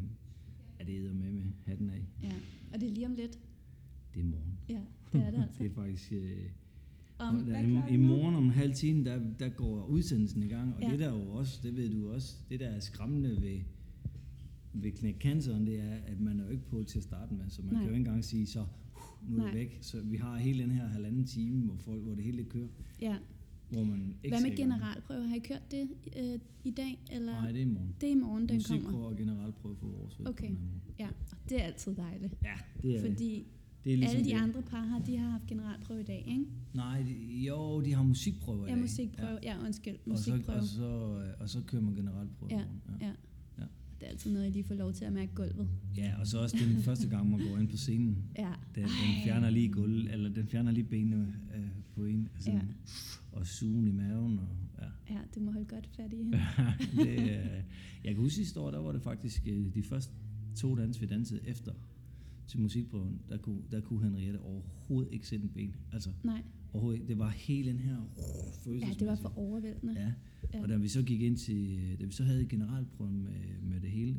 er 0.78 0.84
det 0.84 1.02
med 1.02 1.32
med 1.32 1.42
hatten 1.64 1.90
af. 1.90 2.06
Ja, 2.22 2.32
og 2.72 2.80
det 2.80 2.88
er 2.88 2.92
lige 2.92 3.06
om 3.06 3.14
lidt. 3.14 3.38
Det 4.14 4.20
er 4.20 4.24
morgen. 4.24 4.58
Ja, 4.68 4.80
det 5.12 5.20
er 5.20 5.30
det 5.30 5.42
altså. 5.42 5.58
det 5.62 5.70
er 5.70 5.74
faktisk... 5.74 6.12
Øh, 6.12 6.50
om, 7.18 7.44
der, 7.44 7.60
i, 7.60 7.94
I 7.94 7.96
morgen 7.96 8.34
om 8.34 8.50
halv 8.50 8.74
time, 8.74 9.04
der, 9.04 9.20
der 9.38 9.48
går 9.48 9.86
udsendelsen 9.86 10.42
i 10.42 10.48
gang, 10.48 10.74
og 10.74 10.82
ja. 10.82 10.90
det 10.90 10.98
der 10.98 11.12
jo 11.12 11.28
også, 11.28 11.60
det 11.62 11.76
ved 11.76 11.90
du 11.90 12.12
også, 12.12 12.36
det 12.50 12.60
der 12.60 12.68
er 12.68 12.80
skræmmende 12.80 13.42
ved, 13.42 13.60
ved 14.82 14.92
knæk 14.92 15.16
canceren, 15.20 15.66
det 15.66 15.80
er, 15.80 15.94
at 16.06 16.20
man 16.20 16.40
er 16.40 16.44
jo 16.44 16.50
ikke 16.50 16.64
på 16.64 16.82
til 16.82 16.98
at 16.98 17.04
starte 17.04 17.34
med, 17.34 17.44
så 17.48 17.62
man 17.62 17.72
Nej. 17.72 17.82
kan 17.82 17.88
jo 17.88 17.94
ikke 17.94 18.08
engang 18.08 18.24
sige, 18.24 18.46
så 18.46 18.66
nu 19.28 19.38
er 19.38 19.44
det 19.44 19.54
væk. 19.54 19.78
Så 19.80 20.00
vi 20.00 20.16
har 20.16 20.36
hele 20.36 20.62
den 20.62 20.70
her 20.70 20.86
halvanden 20.86 21.24
time, 21.24 21.62
hvor, 21.62 21.76
folk, 21.76 22.02
hvor 22.02 22.14
det 22.14 22.24
hele 22.24 22.44
kører. 22.44 22.68
Ja. 23.00 23.16
Hvor 23.70 23.84
man 23.84 24.14
ikke 24.22 24.36
Hvad 24.36 24.48
med 24.48 24.56
generalprøve? 24.56 25.28
Har 25.28 25.36
I 25.36 25.38
kørt 25.38 25.70
det 25.70 25.88
øh, 26.16 26.38
i 26.64 26.70
dag? 26.70 26.98
Eller? 27.12 27.32
Nej, 27.32 27.52
det 27.52 27.58
er 27.58 27.66
i 27.66 27.68
morgen. 27.68 27.94
Det 28.00 28.06
er 28.06 28.12
i 28.12 28.14
morgen, 28.14 28.48
den 28.48 28.62
kommer. 28.62 28.82
Musikprøve 28.82 29.06
og 29.06 29.16
generalprøve 29.16 29.76
for 29.76 29.86
vores 29.86 30.20
Okay, 30.20 30.50
ja. 30.98 31.08
Det 31.48 31.60
er 31.60 31.64
altid 31.64 31.94
dejligt. 31.94 32.34
Ja, 32.44 32.54
det 32.82 32.96
er 32.96 33.00
Fordi 33.00 33.46
det 33.84 33.92
er 33.92 33.96
ligesom 33.96 34.16
alle 34.16 34.30
de 34.30 34.34
det. 34.34 34.42
andre 34.42 34.62
par 34.62 34.80
har, 34.80 34.98
de 34.98 35.16
har 35.16 35.30
haft 35.30 35.46
generalprøve 35.46 36.00
i 36.00 36.04
dag, 36.04 36.24
ikke? 36.28 36.46
Nej, 36.74 37.02
de, 37.02 37.12
jo, 37.48 37.80
de 37.80 37.94
har 37.94 38.02
musikprøver 38.02 38.66
i 38.66 38.68
dag. 38.68 38.76
Ja, 38.76 38.80
musikprøve. 38.80 39.38
Ja, 39.42 39.56
ja 39.56 39.64
undskyld. 39.64 39.96
Musikprøve. 40.06 40.58
Og 40.58 40.64
så, 40.64 40.84
og, 40.84 41.22
så, 41.22 41.32
og 41.40 41.48
så 41.48 41.62
kører 41.66 41.82
man 41.82 41.94
generalprøve. 41.94 42.50
Ja, 42.50 42.64
ja. 43.00 43.12
Det 44.00 44.06
er 44.06 44.10
altid 44.10 44.32
noget, 44.32 44.44
jeg 44.44 44.52
lige 44.52 44.64
får 44.64 44.74
lov 44.74 44.92
til 44.92 45.04
at 45.04 45.12
mærke 45.12 45.34
gulvet. 45.34 45.68
Ja, 45.96 46.14
og 46.20 46.26
så 46.26 46.38
også 46.38 46.56
den 46.74 46.82
første 46.82 47.08
gang, 47.08 47.30
man 47.30 47.40
går 47.48 47.58
ind 47.58 47.68
på 47.68 47.76
scenen. 47.76 48.18
Ja. 48.38 48.52
Den, 48.74 48.82
den 48.82 49.24
fjerner 49.24 49.50
lige 49.50 49.68
gulv, 49.72 50.06
eller 50.10 50.30
den 50.30 50.46
fjerner 50.48 50.72
lige 50.72 50.84
benene 50.84 51.34
øh, 51.54 51.68
på 51.94 52.04
en. 52.04 52.28
Altså, 52.34 52.50
ja. 52.50 52.60
Og 53.32 53.46
sugen 53.46 53.88
i 53.88 53.90
maven. 53.90 54.38
Og, 54.38 54.48
ja. 54.80 55.14
ja, 55.14 55.20
det 55.34 55.42
må 55.42 55.52
holde 55.52 55.66
godt 55.66 55.88
fat 55.96 56.12
i 56.12 56.16
hende. 56.16 56.38
det, 57.04 57.20
øh, 57.20 57.62
jeg 58.04 58.14
kan 58.14 58.16
huske 58.16 58.34
sidste 58.36 58.60
år, 58.60 58.70
der 58.70 58.78
var 58.78 58.92
det 58.92 59.02
faktisk 59.02 59.42
øh, 59.46 59.74
de 59.74 59.82
første 59.82 60.12
to 60.56 60.74
dans, 60.74 61.00
vi 61.00 61.06
dansede 61.06 61.40
efter 61.44 61.72
til 62.46 62.60
musikprøven, 62.60 63.20
der 63.28 63.36
kunne, 63.36 63.62
der 63.70 63.80
kunne 63.80 64.02
Henriette 64.04 64.40
overhovedet 64.40 65.12
ikke 65.12 65.28
sætte 65.28 65.44
en 65.44 65.50
ben. 65.50 65.76
Altså, 65.92 66.10
Nej. 66.22 66.42
Overhovedet 66.76 67.00
ikke. 67.00 67.08
Det 67.08 67.18
var 67.18 67.28
hele 67.28 67.70
den 67.70 67.78
her 67.78 67.96
følelse. 68.64 68.86
Ja, 68.86 68.94
det 68.98 69.06
var 69.06 69.14
for 69.16 69.38
overvældende. 69.38 69.94
Ja. 70.00 70.12
ja. 70.54 70.62
Og 70.62 70.68
da 70.68 70.76
vi 70.76 70.88
så 70.88 71.02
gik 71.02 71.22
ind 71.22 71.36
til, 71.36 71.78
da 72.00 72.04
vi 72.04 72.12
så 72.12 72.24
havde 72.24 72.46
generalprøven 72.46 73.22
med, 73.22 73.70
med 73.70 73.80
det 73.80 73.90
hele, 73.90 74.16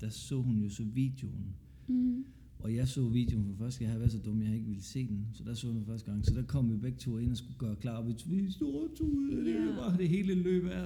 der 0.00 0.08
så 0.08 0.42
hun 0.42 0.58
jo 0.58 0.68
så 0.68 0.84
videoen. 0.84 1.54
Mm. 1.88 2.24
Og 2.58 2.74
jeg 2.74 2.88
så 2.88 3.08
videoen 3.08 3.46
for 3.46 3.64
første 3.64 3.78
gang. 3.78 3.86
Jeg 3.86 3.90
havde 3.90 4.00
været 4.00 4.12
så 4.12 4.18
dum, 4.18 4.42
jeg 4.42 4.54
ikke 4.54 4.66
ville 4.66 4.82
se 4.82 5.08
den. 5.08 5.26
Så 5.32 5.44
der 5.44 5.54
så 5.54 5.68
den 5.68 5.84
første 5.86 6.10
gang. 6.10 6.26
Så 6.26 6.34
der 6.34 6.42
kom 6.42 6.72
vi 6.72 6.76
begge 6.76 6.98
to 6.98 7.18
ind 7.18 7.30
og 7.30 7.36
skulle 7.36 7.58
gøre 7.58 7.76
klar. 7.76 8.02
Vi 8.02 8.12
tude. 8.12 9.32
Yeah. 9.32 9.66
Det 9.66 9.76
var 9.76 9.96
det 9.96 10.08
hele 10.08 10.34
løb 10.34 10.66
af. 10.66 10.82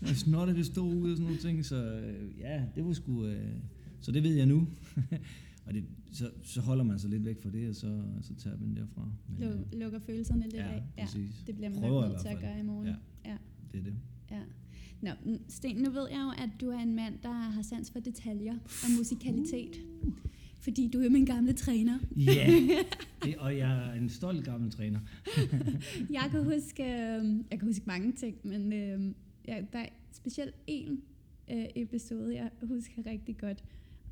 Og 0.00 0.08
snottet 0.08 0.56
det 0.56 0.66
stod 0.66 0.94
ud 0.94 1.10
og 1.10 1.16
sådan 1.16 1.24
nogle 1.24 1.38
ting. 1.38 1.64
Så 1.64 1.94
øh, 1.94 2.38
ja, 2.38 2.64
det 2.74 2.84
var 2.84 2.92
sgu... 2.92 3.26
Øh, 3.26 3.56
så 4.00 4.12
det 4.12 4.22
ved 4.22 4.34
jeg 4.34 4.46
nu. 4.46 4.68
Og 5.68 5.74
det, 5.74 5.84
så, 6.12 6.30
så 6.42 6.60
holder 6.60 6.84
man 6.84 6.98
sig 6.98 7.10
lidt 7.10 7.24
væk 7.24 7.42
fra 7.42 7.50
det, 7.50 7.68
og 7.68 7.74
så, 7.74 8.02
så 8.22 8.34
tager 8.34 8.56
man 8.56 8.76
derfra. 8.76 9.08
Men, 9.28 9.48
Luk, 9.48 9.58
øh, 9.72 9.80
lukker 9.80 9.98
følelserne 9.98 10.42
lidt 10.42 10.54
ja, 10.54 10.68
af. 10.68 10.82
Ja, 10.98 11.04
præcis. 11.04 11.44
det 11.46 11.56
bliver 11.56 11.70
man 11.70 11.80
nok 11.80 12.08
nødt 12.08 12.20
til 12.20 12.28
at 12.28 12.40
gøre 12.40 12.58
i 12.58 12.62
morgen. 12.62 12.86
Ja, 12.86 12.94
ja. 13.30 13.36
det 13.72 13.80
er 13.80 13.84
det. 13.84 13.94
Ja. 14.30 14.40
Nå, 15.00 15.10
Sten, 15.48 15.76
nu 15.76 15.90
ved 15.90 16.08
jeg 16.10 16.32
jo, 16.36 16.42
at 16.44 16.50
du 16.60 16.70
er 16.70 16.78
en 16.78 16.94
mand, 16.94 17.14
der 17.22 17.32
har 17.32 17.62
sans 17.62 17.90
for 17.90 18.00
detaljer 18.00 18.54
og 18.54 18.90
musikalitet. 18.98 19.80
Fordi 20.60 20.90
du 20.92 21.00
er 21.00 21.10
min 21.10 21.24
gamle 21.24 21.52
træner. 21.52 21.98
Ja, 22.16 22.52
det, 23.24 23.36
og 23.36 23.56
jeg 23.56 23.88
er 23.88 23.92
en 23.92 24.08
stolt 24.08 24.44
gammel 24.44 24.70
træner. 24.70 25.00
jeg, 26.16 26.28
kan 26.30 26.44
huske, 26.44 26.82
øh, 26.82 27.44
jeg 27.50 27.58
kan 27.58 27.68
huske 27.68 27.82
mange 27.86 28.12
ting, 28.12 28.36
men 28.42 28.72
øh, 28.72 29.14
ja, 29.48 29.62
der 29.72 29.78
er 29.78 29.88
specielt 30.12 30.54
en 30.66 31.02
øh, 31.50 31.64
episode, 31.76 32.34
jeg 32.34 32.50
husker 32.62 33.06
rigtig 33.06 33.38
godt. 33.38 33.64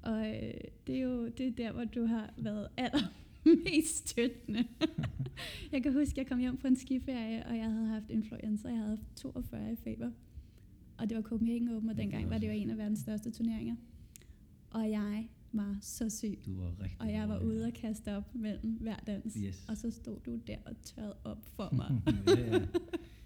Og 0.03 0.27
øh, 0.29 0.55
det 0.87 0.97
er 0.97 1.01
jo 1.01 1.29
det 1.29 1.47
er 1.47 1.51
der, 1.51 1.73
hvor 1.73 1.85
du 1.85 2.05
har 2.07 2.35
været 2.37 2.69
aller 2.77 3.13
mest 3.45 4.09
støttende. 4.09 4.65
jeg 5.73 5.83
kan 5.83 5.93
huske, 5.93 6.13
jeg 6.17 6.27
kom 6.27 6.39
hjem 6.39 6.57
på 6.57 6.67
en 6.67 6.77
skiferie, 6.77 7.47
og 7.47 7.57
jeg 7.57 7.71
havde 7.73 7.87
haft 7.87 8.11
influenza. 8.11 8.69
Jeg 8.69 8.77
havde 8.77 8.89
haft 8.89 9.17
42 9.17 9.73
i 9.73 9.77
feber. 9.77 10.11
Og 10.99 11.09
det 11.09 11.17
var 11.17 11.23
Copenhagen 11.23 11.69
Open, 11.69 11.89
og 11.91 11.97
dengang 11.97 12.31
var 12.31 12.39
det 12.39 12.47
jo 12.47 12.53
en 12.53 12.71
af 12.71 12.79
verdens 12.79 12.99
største 12.99 13.31
turneringer. 13.31 13.77
Og 14.71 14.91
jeg 14.91 15.29
var 15.53 15.79
så 15.81 16.11
syg. 16.11 16.39
Du 16.47 16.61
var 16.61 16.67
rigtig 16.83 16.97
Og 17.01 17.13
jeg 17.13 17.29
var 17.29 17.39
ude 17.39 17.65
og 17.67 17.73
kaste 17.73 18.17
op 18.17 18.35
mellem 18.35 18.73
hver 18.81 18.97
dans. 19.07 19.35
Yes. 19.35 19.65
Og 19.69 19.77
så 19.77 19.91
stod 19.91 20.17
du 20.27 20.41
der 20.47 20.57
og 20.67 20.77
tørrede 20.83 21.17
op 21.25 21.47
for 21.57 21.69
mig. 21.73 22.03
ja, 22.37 22.53
ja. 22.59 22.61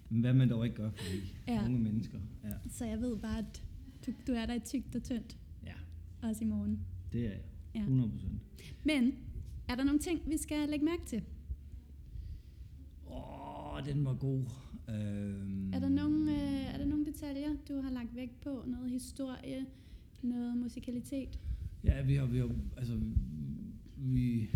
Men 0.08 0.20
hvad 0.20 0.34
man 0.34 0.48
dog 0.50 0.64
ikke 0.64 0.76
gør 0.76 0.90
for 0.90 1.04
de 1.12 1.52
Ja. 1.52 1.64
unge 1.64 1.78
mennesker. 1.78 2.18
Ja. 2.44 2.50
så 2.70 2.84
jeg 2.84 3.00
ved 3.00 3.16
bare, 3.16 3.38
at 3.38 3.62
du, 4.06 4.12
du 4.26 4.32
er 4.32 4.46
der 4.46 4.54
i 4.54 4.60
tygt 4.60 4.96
og 4.96 5.02
tyndt, 5.02 5.36
også 6.22 6.44
i 6.44 6.46
morgen. 6.46 6.80
det 7.12 7.20
er 7.26 7.30
jeg. 7.30 7.40
Ja. 7.74 7.80
100 7.80 8.10
procent. 8.10 8.32
Men 8.84 9.12
er 9.68 9.74
der 9.74 9.84
nogle 9.84 10.00
ting, 10.00 10.20
vi 10.26 10.36
skal 10.36 10.68
lægge 10.68 10.84
mærke 10.84 11.04
til? 11.06 11.22
Åh, 13.06 13.74
oh, 13.74 13.84
den 13.86 14.04
var 14.04 14.14
god. 14.14 14.44
Øhm, 14.88 15.72
Er 15.72 15.78
der, 15.78 15.88
nogle, 15.88 16.32
øh, 16.32 16.74
er 16.74 16.78
der 16.78 16.84
nogle 16.84 17.04
detaljer, 17.06 17.48
du 17.68 17.80
har 17.80 17.90
lagt 17.90 18.16
vægt 18.16 18.40
på? 18.40 18.64
Noget 18.66 18.90
historie, 18.90 19.66
noget 20.22 20.56
musikalitet? 20.56 21.40
Ja, 21.84 22.02
vi 22.02 22.14
har, 22.14 22.26
vi 22.26 22.38
har 22.38 22.50
altså, 22.76 23.00
vi, 23.96 24.50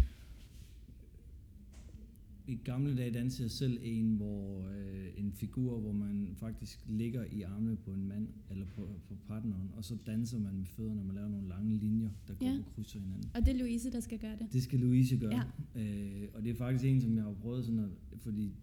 i 2.47 2.55
gamle 2.65 2.97
dage 2.97 3.11
dansede 3.11 3.43
jeg 3.43 3.51
selv 3.51 3.79
en, 3.83 4.17
hvor 4.17 4.69
øh, 4.69 5.07
en 5.17 5.33
figur, 5.33 5.81
hvor 5.81 5.93
man 5.93 6.29
faktisk 6.37 6.85
ligger 6.89 7.25
i 7.33 7.43
armene 7.43 7.77
på 7.77 7.93
en 7.93 8.09
mand, 8.09 8.29
eller 8.51 8.67
på, 8.67 9.01
på 9.09 9.17
partneren, 9.29 9.71
og 9.77 9.85
så 9.85 9.97
danser 10.07 10.39
man 10.39 10.55
med 10.57 10.65
fødderne, 10.67 11.01
og 11.01 11.07
man 11.07 11.15
laver 11.15 11.29
nogle 11.29 11.49
lange 11.49 11.77
linjer, 11.77 12.11
der 12.29 12.35
går 12.35 12.47
Ja. 12.47 12.57
på 12.65 12.71
kryds 12.75 12.93
hinanden. 12.93 13.25
Og 13.35 13.41
det 13.47 13.55
er 13.55 13.59
Louise, 13.59 13.91
der 13.93 14.01
skal 14.01 14.19
gøre 14.19 14.37
det. 14.39 14.53
Det 14.53 14.63
skal 14.63 14.81
Louise 14.81 15.17
gøre. 15.17 15.43
Ja. 15.75 15.83
Øh, 15.83 16.29
og 16.35 16.43
det 16.43 16.51
er 16.51 16.55
faktisk 16.55 16.85
en, 16.85 17.01
som 17.01 17.17
jeg 17.17 17.25
har 17.25 17.33
prøvet 17.33 17.65
sådan, 17.65 17.81
at, 17.81 17.91
fordi 18.17 18.55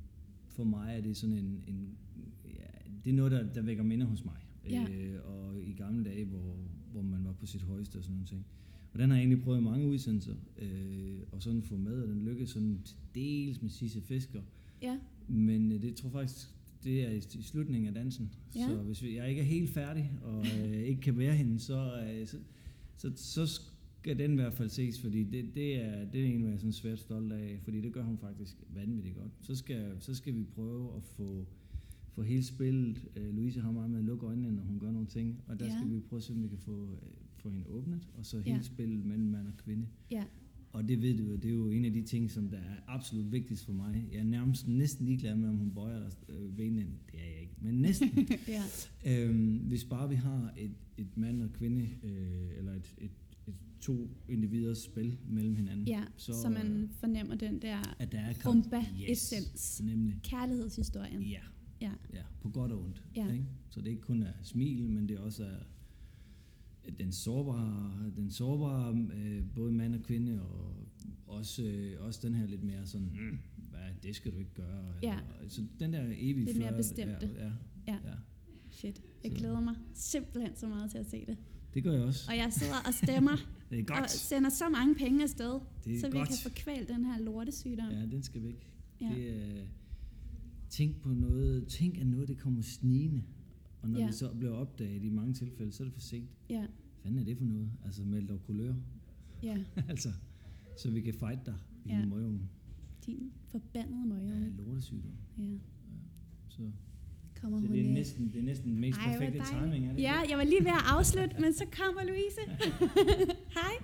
for 0.50 0.64
mig 0.64 0.98
er 0.98 1.02
det 1.02 1.18
sådan 1.18 1.36
en, 1.36 1.64
en 1.68 1.98
ja, 2.46 2.90
det 3.06 3.10
er 3.10 3.16
noget, 3.16 3.32
der, 3.32 3.54
der 3.54 3.62
vækker 3.62 3.84
minder 3.84 4.06
hos 4.08 4.26
mig. 4.26 4.36
Ja. 4.70 4.86
Øh, 4.92 5.20
og 5.26 5.62
i 5.64 5.74
gamle 5.74 6.04
dage, 6.06 6.26
hvor, 6.26 6.56
hvor 6.92 7.02
man 7.02 7.24
var 7.26 7.34
på 7.34 7.46
sit 7.46 7.62
højeste 7.62 7.98
og 7.98 8.04
sådan 8.04 8.14
nogle 8.16 8.28
ting. 8.28 8.46
Og 8.94 9.00
den 9.00 9.10
har 9.10 9.18
jeg 9.18 9.22
egentlig 9.22 9.44
prøvet 9.44 9.60
i 9.60 9.64
mange 9.64 9.88
udsendelser, 9.88 10.36
øh, 10.60 11.18
og 11.32 11.42
sådan 11.44 11.62
få 11.64 11.78
med, 11.78 12.02
og 12.02 12.08
den 12.08 12.22
lykkedes 12.22 12.50
sådan 12.50 12.80
til 12.86 12.96
dels 13.16 13.62
med 13.62 13.70
Sisse 13.70 14.02
Fisker. 14.02 14.42
Ja, 14.82 14.98
Men 15.28 15.72
øh, 15.72 15.82
det 15.82 15.96
tror 15.96 16.10
faktisk, 16.10 16.48
det 16.84 17.02
er 17.08 17.12
i, 17.12 17.22
slutningen 17.22 17.88
af 17.88 17.94
dansen. 17.94 18.32
Ja. 18.56 18.68
Så 18.68 18.76
hvis 18.76 19.04
vi, 19.04 19.18
jeg 19.18 19.30
ikke 19.30 19.42
er 19.42 19.46
helt 19.46 19.70
færdig, 19.70 20.12
og 20.24 20.46
øh, 20.60 20.72
ikke 20.82 21.02
kan 21.02 21.18
være 21.18 21.34
hende, 21.36 21.60
så, 21.60 22.02
øh, 22.04 22.28
så, 22.28 22.38
så, 22.98 23.12
så 23.16 23.46
skal 24.02 24.18
den 24.20 24.32
i 24.32 24.36
hvert 24.36 24.54
fald 24.54 24.70
ses, 24.70 25.02
fordi 25.02 25.24
det, 25.24 25.56
det, 25.56 25.76
er, 25.76 26.06
det 26.12 26.22
er 26.22 26.26
en, 26.26 26.44
jeg 26.44 26.52
er 26.54 26.58
sådan 26.58 26.72
svært 26.74 27.00
stolt 27.00 27.32
af, 27.34 27.60
fordi 27.64 27.82
det 27.82 27.94
gør 27.94 28.04
hun 28.04 28.18
faktisk 28.18 28.56
vanvittigt 28.74 29.16
godt. 29.16 29.32
Så 29.42 29.56
skal, 29.56 29.92
så 30.00 30.16
skal 30.16 30.36
vi 30.36 30.44
prøve 30.44 30.96
at 30.96 31.04
få, 31.04 31.46
få 32.10 32.22
hele 32.22 32.44
spillet. 32.44 33.08
Øh, 33.16 33.36
Louise 33.36 33.62
har 33.62 33.72
meget 33.72 33.90
med 33.90 34.00
at 34.00 34.06
lukke 34.06 34.26
øjnene, 34.26 34.52
når 34.52 34.64
hun 34.64 34.80
gør 34.80 34.92
nogle 34.92 35.08
ting, 35.08 35.42
og 35.48 35.60
der 35.60 35.66
Ja. 35.66 35.72
skal 35.78 35.92
vi 35.92 36.00
prøve 36.00 36.18
at 36.18 36.24
se, 36.24 36.34
om 36.34 36.44
vi 36.44 36.48
kan 36.48 36.58
få, 36.58 36.90
øh, 36.92 36.98
få 37.42 37.50
hende 37.50 37.68
åbnet, 37.68 38.08
og 38.18 38.26
så 38.26 38.38
Ja. 38.38 38.52
hele 38.54 38.64
spillet 38.64 39.06
mellem 39.06 39.26
mand 39.28 39.48
og 39.48 39.58
kvinde. 39.58 39.88
ja, 40.12 40.24
Og 40.74 40.88
det 40.88 41.02
ved 41.02 41.18
du 41.18 41.24
jo, 41.24 41.36
det 41.36 41.46
er 41.46 41.50
jo 41.54 41.70
en 41.70 41.86
af 41.86 41.94
de 41.94 42.02
ting, 42.02 42.32
som 42.32 42.50
der 42.50 42.58
er 42.58 42.76
absolut 42.88 43.32
vigtigst 43.32 43.66
for 43.66 43.74
mig. 43.74 44.08
Jeg 44.12 44.20
er 44.20 44.24
nærmest 44.24 44.68
næsten 44.68 45.06
ligeglad 45.06 45.36
med, 45.36 45.50
om 45.50 45.56
hun 45.56 45.72
bøjer 45.72 46.10
øh, 46.30 46.56
benene. 46.56 46.92
Det 47.12 47.20
er 47.20 47.26
jeg 47.34 47.42
ikke, 47.42 47.54
men 47.62 47.76
næsten. 47.76 48.10
ja, 48.48 48.64
øhm, 49.26 49.58
hvis 49.58 49.84
bare 49.86 50.10
vi 50.10 50.16
har 50.16 50.54
et, 50.58 50.72
et 50.98 51.18
mand 51.18 51.42
og 51.44 51.54
kvinde, 51.54 51.90
øh, 52.04 52.58
eller 52.58 52.74
et, 52.74 52.94
et, 52.98 53.12
et 53.48 53.54
to 53.82 54.10
individers 54.30 54.78
spil 54.78 55.18
mellem 55.30 55.56
hinanden, 55.56 55.88
ja. 55.88 56.04
så, 56.18 56.34
Så, 56.42 56.50
man 56.50 56.90
fornemmer 56.94 57.36
den 57.36 57.62
der 57.62 57.96
at 58.00 58.12
der 58.12 58.20
er 58.20 58.34
rumba-essens. 58.34 59.82
Nemlig. 59.84 60.20
Kærlighedshistorien. 60.24 61.22
Ja, 61.22 61.40
Ja, 61.82 61.92
ja, 62.14 62.22
på 62.42 62.50
godt 62.50 62.72
og 62.72 62.84
ondt. 62.84 63.04
Ja. 63.16 63.32
Ikke? 63.32 63.46
Så 63.70 63.82
det 63.82 63.88
ikke 63.88 64.02
kun 64.02 64.24
er 64.24 64.32
smil, 64.44 64.90
men 64.90 65.10
det 65.10 65.18
også 65.18 65.44
er 65.46 65.58
den 67.00 67.12
sårbare, 67.12 68.12
den 68.16 68.32
sårbare 68.32 69.08
øh, 69.16 69.44
både 69.56 69.72
mand 69.72 69.96
og 69.96 70.02
kvinde, 70.02 70.42
og 70.42 70.76
også, 71.28 71.64
øh, 71.64 72.06
også 72.06 72.20
den 72.28 72.36
her 72.36 72.48
lidt 72.48 72.64
mere 72.64 72.86
sådan, 72.86 73.08
mm, 73.08 73.40
hvad, 73.70 73.80
det 74.04 74.16
skal 74.16 74.32
du 74.32 74.38
ikke 74.38 74.54
gøre. 74.54 74.94
Ja. 75.04 75.14
Eller, 75.40 75.50
så 75.50 75.64
den 75.80 75.94
der 75.94 76.04
evige 76.16 76.46
Lidt 76.46 76.58
mere 76.58 76.74
bestemte. 76.78 77.30
Ja, 77.38 77.44
ja, 77.46 77.52
Ja. 77.88 77.94
ja. 78.06 78.14
shit. 78.70 79.02
Jeg 79.24 79.32
Så- 79.32 79.38
glæder 79.38 79.60
mig 79.60 79.76
simpelthen 79.94 80.56
så 80.56 80.68
meget 80.68 80.92
til 80.92 80.98
at 80.98 81.06
se 81.10 81.26
det. 81.26 81.38
Det 81.74 81.84
gør 81.84 81.92
jeg 81.94 82.02
også. 82.02 82.32
Og 82.32 82.38
jeg 82.38 82.54
sidder 82.54 82.74
og 82.88 82.94
stemmer 82.94 83.32
Det 83.70 83.80
er 83.80 83.94
og 83.94 83.98
godt. 84.00 84.12
sender 84.12 84.50
så 84.50 84.70
mange 84.70 84.96
penge 84.96 85.24
afsted, 85.24 85.60
Det 85.86 85.96
er 85.96 86.00
så 86.00 86.10
vi 86.10 86.18
godt. 86.18 86.28
kan 86.30 86.38
få 86.44 86.50
kvalt 86.56 86.88
den 86.90 87.06
her 87.06 87.20
lortesygdom. 87.20 87.90
Ja, 87.92 88.06
den 88.06 88.24
skal 88.24 88.44
væk. 88.44 88.68
Ja. 89.02 89.10
Det 89.16 89.30
er, 89.30 89.66
tænk 90.70 91.02
på 91.02 91.10
noget, 91.14 91.68
tænk 91.68 91.98
at 91.98 92.08
noget 92.08 92.28
det 92.28 92.38
kommer 92.38 92.62
snigende. 92.62 93.24
Og 93.82 93.90
når 93.90 94.00
Ja. 94.00 94.06
det 94.06 94.16
så 94.16 94.30
bliver 94.40 94.54
opdaget 94.54 95.04
i 95.04 95.10
mange 95.10 95.34
tilfælde, 95.34 95.72
så 95.72 95.84
er 95.84 95.86
det 95.86 95.94
for 95.94 96.02
sent. 96.02 96.30
Ja, 96.50 96.60
Hvad 96.60 96.68
fanden 97.04 97.20
er 97.20 97.24
det 97.24 97.38
for 97.38 97.46
noget? 97.46 97.70
Altså 97.86 98.04
meld 98.04 98.28
dog 98.28 98.44
kulør. 98.46 98.74
ja. 99.44 99.58
altså, 99.90 100.10
så 100.78 100.92
vi 100.92 101.02
kan 101.02 101.14
fight 101.14 101.46
dig 101.46 101.56
i 101.86 101.90
Ja. 101.90 102.00
ja. 102.00 102.06
møgeunge. 102.06 102.40
Din 103.06 103.32
forbandede 103.48 104.00
Ja, 104.02 104.06
møge. 104.16 104.54
lortesygdom. 104.58 105.12
Ja. 105.38 105.44
Så, 106.50 106.62
Kommer 107.42 107.60
så 107.60 107.68
hun 107.68 107.76
det 107.76 107.86
er 107.90 107.94
næsten, 107.94 108.32
det 108.34 108.40
er 108.40 108.44
næsten 108.44 108.72
den 108.72 108.80
mest 108.80 109.00
Ej, 109.00 109.12
perfekte 109.12 109.42
timing, 109.52 109.86
er 109.86 109.94
det 109.94 110.02
Ja, 110.02 110.22
ikke? 110.22 110.32
jeg 110.32 110.38
var 110.38 110.44
lige 110.44 110.60
ved 110.64 110.72
at 110.72 110.84
afslutte, 110.98 111.36
men 111.42 111.54
så 111.54 111.66
kommer 111.78 112.02
Louise. 112.04 112.42
Hej. 113.60 113.76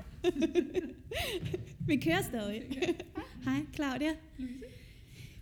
Vi 1.88 1.96
kører 1.98 2.22
stadig. 2.22 2.62
Hej, 3.44 3.66
Claudia. 3.76 4.10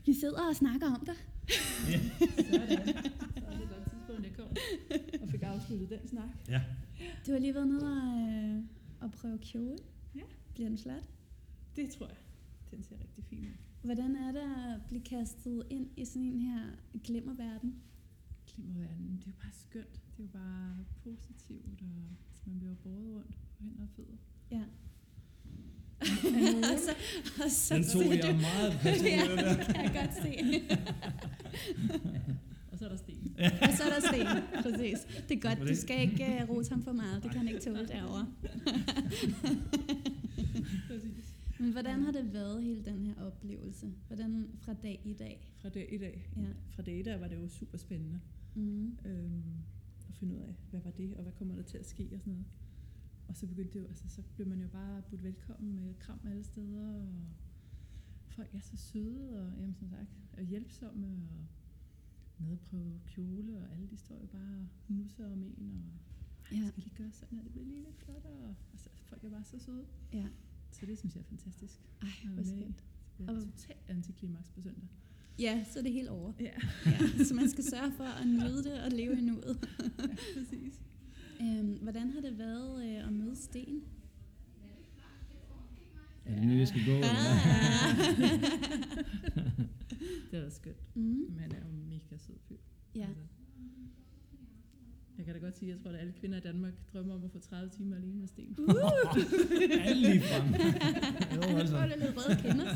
Vi 0.05 0.13
sidder 0.13 0.41
og 0.49 0.55
snakker 0.55 0.87
om 0.87 1.05
dig. 1.05 1.15
Sådan. 1.85 2.01
Så 2.07 3.45
er 3.47 3.55
det 3.57 3.63
et 3.63 3.69
godt 3.69 3.89
tidspunkt, 3.91 4.23
jeg 4.23 4.33
kom 4.37 4.44
og 5.21 5.29
fik 5.29 5.43
afsluttet 5.43 5.89
den 5.89 6.07
snak. 6.07 6.29
Ja. 6.49 6.61
Du 7.27 7.31
har 7.31 7.39
lige 7.39 7.53
været 7.55 7.67
nede 7.67 7.87
og, 8.01 8.19
øh, 8.29 8.63
og 9.01 9.11
prøve 9.11 9.37
kjole. 9.37 9.77
Ja. 10.15 10.21
Bliver 10.53 10.69
den 10.69 10.77
flot? 10.77 11.03
Det 11.75 11.89
tror 11.89 12.07
jeg. 12.07 12.15
Den 12.71 12.83
ser 12.83 12.95
rigtig 12.95 13.23
fin 13.29 13.39
ud. 13.39 13.55
Hvordan 13.81 14.15
er 14.15 14.31
det 14.31 14.41
at 14.41 14.81
blive 14.87 15.01
kastet 15.01 15.63
ind 15.69 15.89
i 15.97 16.05
sådan 16.05 16.21
en 16.21 16.39
her 16.39 16.59
glimmerverden? 17.03 17.75
Klimaverden, 18.47 19.17
det 19.17 19.25
er 19.27 19.31
jo 19.31 19.33
bare 19.41 19.51
skønt. 19.69 19.93
Det 19.93 20.19
er 20.19 20.23
jo 20.23 20.27
bare 20.27 20.85
positivt, 21.03 21.81
og 21.81 21.87
altså, 22.29 22.43
man 22.45 22.59
bliver 22.59 22.75
båret 22.83 23.15
rundt 23.15 23.35
på 23.57 23.63
hænder 23.63 23.81
og 23.83 23.89
fødder. 23.95 24.17
Ja. 24.51 24.63
og 26.73 26.79
så, 26.85 26.91
og 27.43 27.51
så 27.51 27.75
Den 27.75 27.83
tog 27.83 28.01
jeg 28.17 28.35
meget 28.35 28.71
personligt. 28.83 29.41
ja, 29.41 29.55
det 29.57 29.65
kan 29.75 29.83
jeg 29.83 29.93
godt 29.93 30.13
se. 30.23 30.31
Og 32.75 32.79
så 32.79 32.85
er 32.85 32.89
der 32.89 32.97
sten. 32.97 33.35
og 33.61 33.69
så 33.77 33.83
er 33.83 33.89
der 33.89 34.01
sten, 34.07 34.27
præcis. 34.63 34.97
Det 35.29 35.37
er 35.37 35.41
godt, 35.49 35.59
du 35.59 35.67
det. 35.67 35.77
skal 35.77 36.01
ikke 36.01 36.43
uh, 36.43 36.49
rose 36.49 36.71
ham 36.71 36.83
for 36.83 36.91
meget. 36.91 37.23
Det 37.23 37.31
kan 37.31 37.39
han 37.39 37.47
ikke 37.47 37.59
tåle 37.59 37.87
derovre. 37.95 38.27
Præcis. 40.87 41.35
Men 41.59 41.71
hvordan 41.71 42.03
har 42.03 42.11
det 42.11 42.33
været, 42.33 42.63
hele 42.63 42.85
den 42.85 43.05
her 43.05 43.13
oplevelse? 43.21 43.93
Hvordan 44.07 44.49
fra 44.57 44.73
dag 44.73 45.01
i 45.05 45.13
dag? 45.13 45.51
Fra 45.55 45.69
dag 45.69 45.89
i 45.93 45.97
dag. 45.97 46.29
Ja. 46.37 46.41
Fra 46.75 46.83
dag 46.83 46.99
i 46.99 47.03
dag 47.03 47.21
var 47.21 47.27
det 47.27 47.35
jo 47.35 47.47
super 47.47 47.77
spændende. 47.77 48.19
Mm. 48.55 48.97
Øhm, 49.05 49.43
at 50.09 50.15
finde 50.15 50.35
ud 50.35 50.39
af, 50.39 50.55
hvad 50.69 50.79
var 50.81 50.91
det, 50.91 51.13
og 51.15 51.23
hvad 51.23 51.33
kommer 51.33 51.55
der 51.55 51.63
til 51.63 51.77
at 51.77 51.85
ske 51.85 52.09
og 52.13 52.19
sådan 52.19 52.33
noget. 52.33 52.45
Og 53.27 53.35
så 53.35 53.47
begyndte 53.47 53.73
det 53.73 53.79
jo, 53.79 53.85
altså 53.87 54.09
så 54.09 54.21
blev 54.35 54.47
man 54.47 54.61
jo 54.61 54.67
bare 54.67 55.01
budt 55.09 55.23
velkommen 55.23 55.75
med 55.75 55.93
kram 55.99 56.19
alle 56.29 56.43
steder, 56.43 56.93
og 56.95 57.07
folk 58.27 58.49
er 58.53 58.59
så 58.59 58.77
søde, 58.77 59.41
og 59.41 59.59
jamen, 59.59 59.75
som 59.75 59.89
sagt, 59.89 60.09
og 60.37 60.43
hjælpsomme, 60.43 61.07
og 61.07 61.47
med 62.39 62.51
at 62.51 62.59
prøve 62.59 62.99
kjole, 63.07 63.57
og 63.57 63.71
alle 63.73 63.87
de 63.91 63.97
står 63.97 64.15
jo 64.21 64.25
bare 64.27 64.67
og 64.87 64.93
nusser 64.93 65.25
om 65.31 65.43
en, 65.43 65.83
og 66.49 66.55
Ja. 66.55 66.67
skal 66.67 66.83
lige 66.83 66.95
gøre 66.97 67.11
sådan, 67.11 67.37
at 67.37 67.43
det 67.43 67.51
bliver 67.51 67.65
lige 67.67 67.83
lidt 67.83 67.95
flottere. 67.97 68.55
Altså, 68.73 68.89
folk 69.03 69.23
er 69.23 69.29
bare 69.29 69.43
så 69.43 69.59
søde. 69.59 69.85
Ja. 70.13 70.25
Så 70.71 70.85
det 70.85 70.97
synes 70.97 71.15
jeg 71.15 71.21
er 71.21 71.25
fantastisk. 71.25 71.79
Ej, 72.01 72.07
hvor 72.33 72.43
skønt. 72.43 72.83
Det 73.17 73.25
bliver 73.25 73.31
Og- 73.39 73.41
totalt 73.51 73.79
antiklimaks 73.87 74.49
på 74.49 74.61
søndag. 74.61 74.87
Ja, 75.39 75.65
så 75.71 75.79
er 75.79 75.83
det 75.83 75.91
helt 75.93 76.09
over. 76.09 76.33
Ja, 76.39 76.51
Ja, 76.85 77.23
så 77.23 77.33
man 77.33 77.49
skal 77.49 77.63
sørge 77.63 77.91
for 77.91 78.03
at 78.03 78.27
nyde 78.27 78.63
det 78.63 78.81
og 78.83 78.91
leve 78.91 79.17
i 79.17 79.21
nuet. 79.21 79.67
ja 79.99 80.15
præcis. 80.39 80.81
Øhm, 81.41 81.77
hvordan 81.81 82.09
har 82.11 82.21
det 82.21 82.37
været 82.37 82.85
øh, 82.89 83.07
at 83.07 83.13
møde 83.13 83.35
Sten? 83.35 83.83
Er 86.25 86.35
det 86.35 86.47
nu, 86.47 86.53
jeg 86.53 86.67
skal 86.67 86.85
gå? 86.85 86.91
Eller? 86.91 87.07
hvad? 88.17 88.39
det 90.31 90.39
er 90.39 90.43
da 90.43 90.49
skønt. 90.49 90.95
Mm. 90.95 91.01
Men 91.03 91.39
han 91.39 91.51
er 91.51 91.59
jo 91.59 91.67
en 91.69 91.89
mega 91.89 92.17
sød 92.17 92.35
fyr. 92.49 92.55
Ja. 92.95 93.07
Altså, 93.07 93.21
Jeg 95.17 95.25
kan 95.25 95.33
da 95.33 95.39
godt 95.39 95.57
sige, 95.57 95.71
at 95.71 95.75
jeg 95.77 95.83
tror, 95.83 95.91
at 95.91 95.99
alle 95.99 96.13
kvinder 96.19 96.37
i 96.37 96.41
Danmark 96.41 96.73
drømmer 96.93 97.13
om 97.15 97.23
at 97.23 97.31
få 97.31 97.39
30 97.39 97.69
timer 97.69 97.95
alene 97.95 98.15
med 98.19 98.27
Sten. 98.27 98.57
Alle 99.87 100.09
lige 100.09 100.21
frem. 100.21 100.47
jo, 101.35 101.41
altså. 101.57 101.71
Så 101.75 101.77
er 101.77 101.87
det 101.87 101.97
lidt 101.99 102.17
røde 102.17 102.37
kender. 102.41 102.75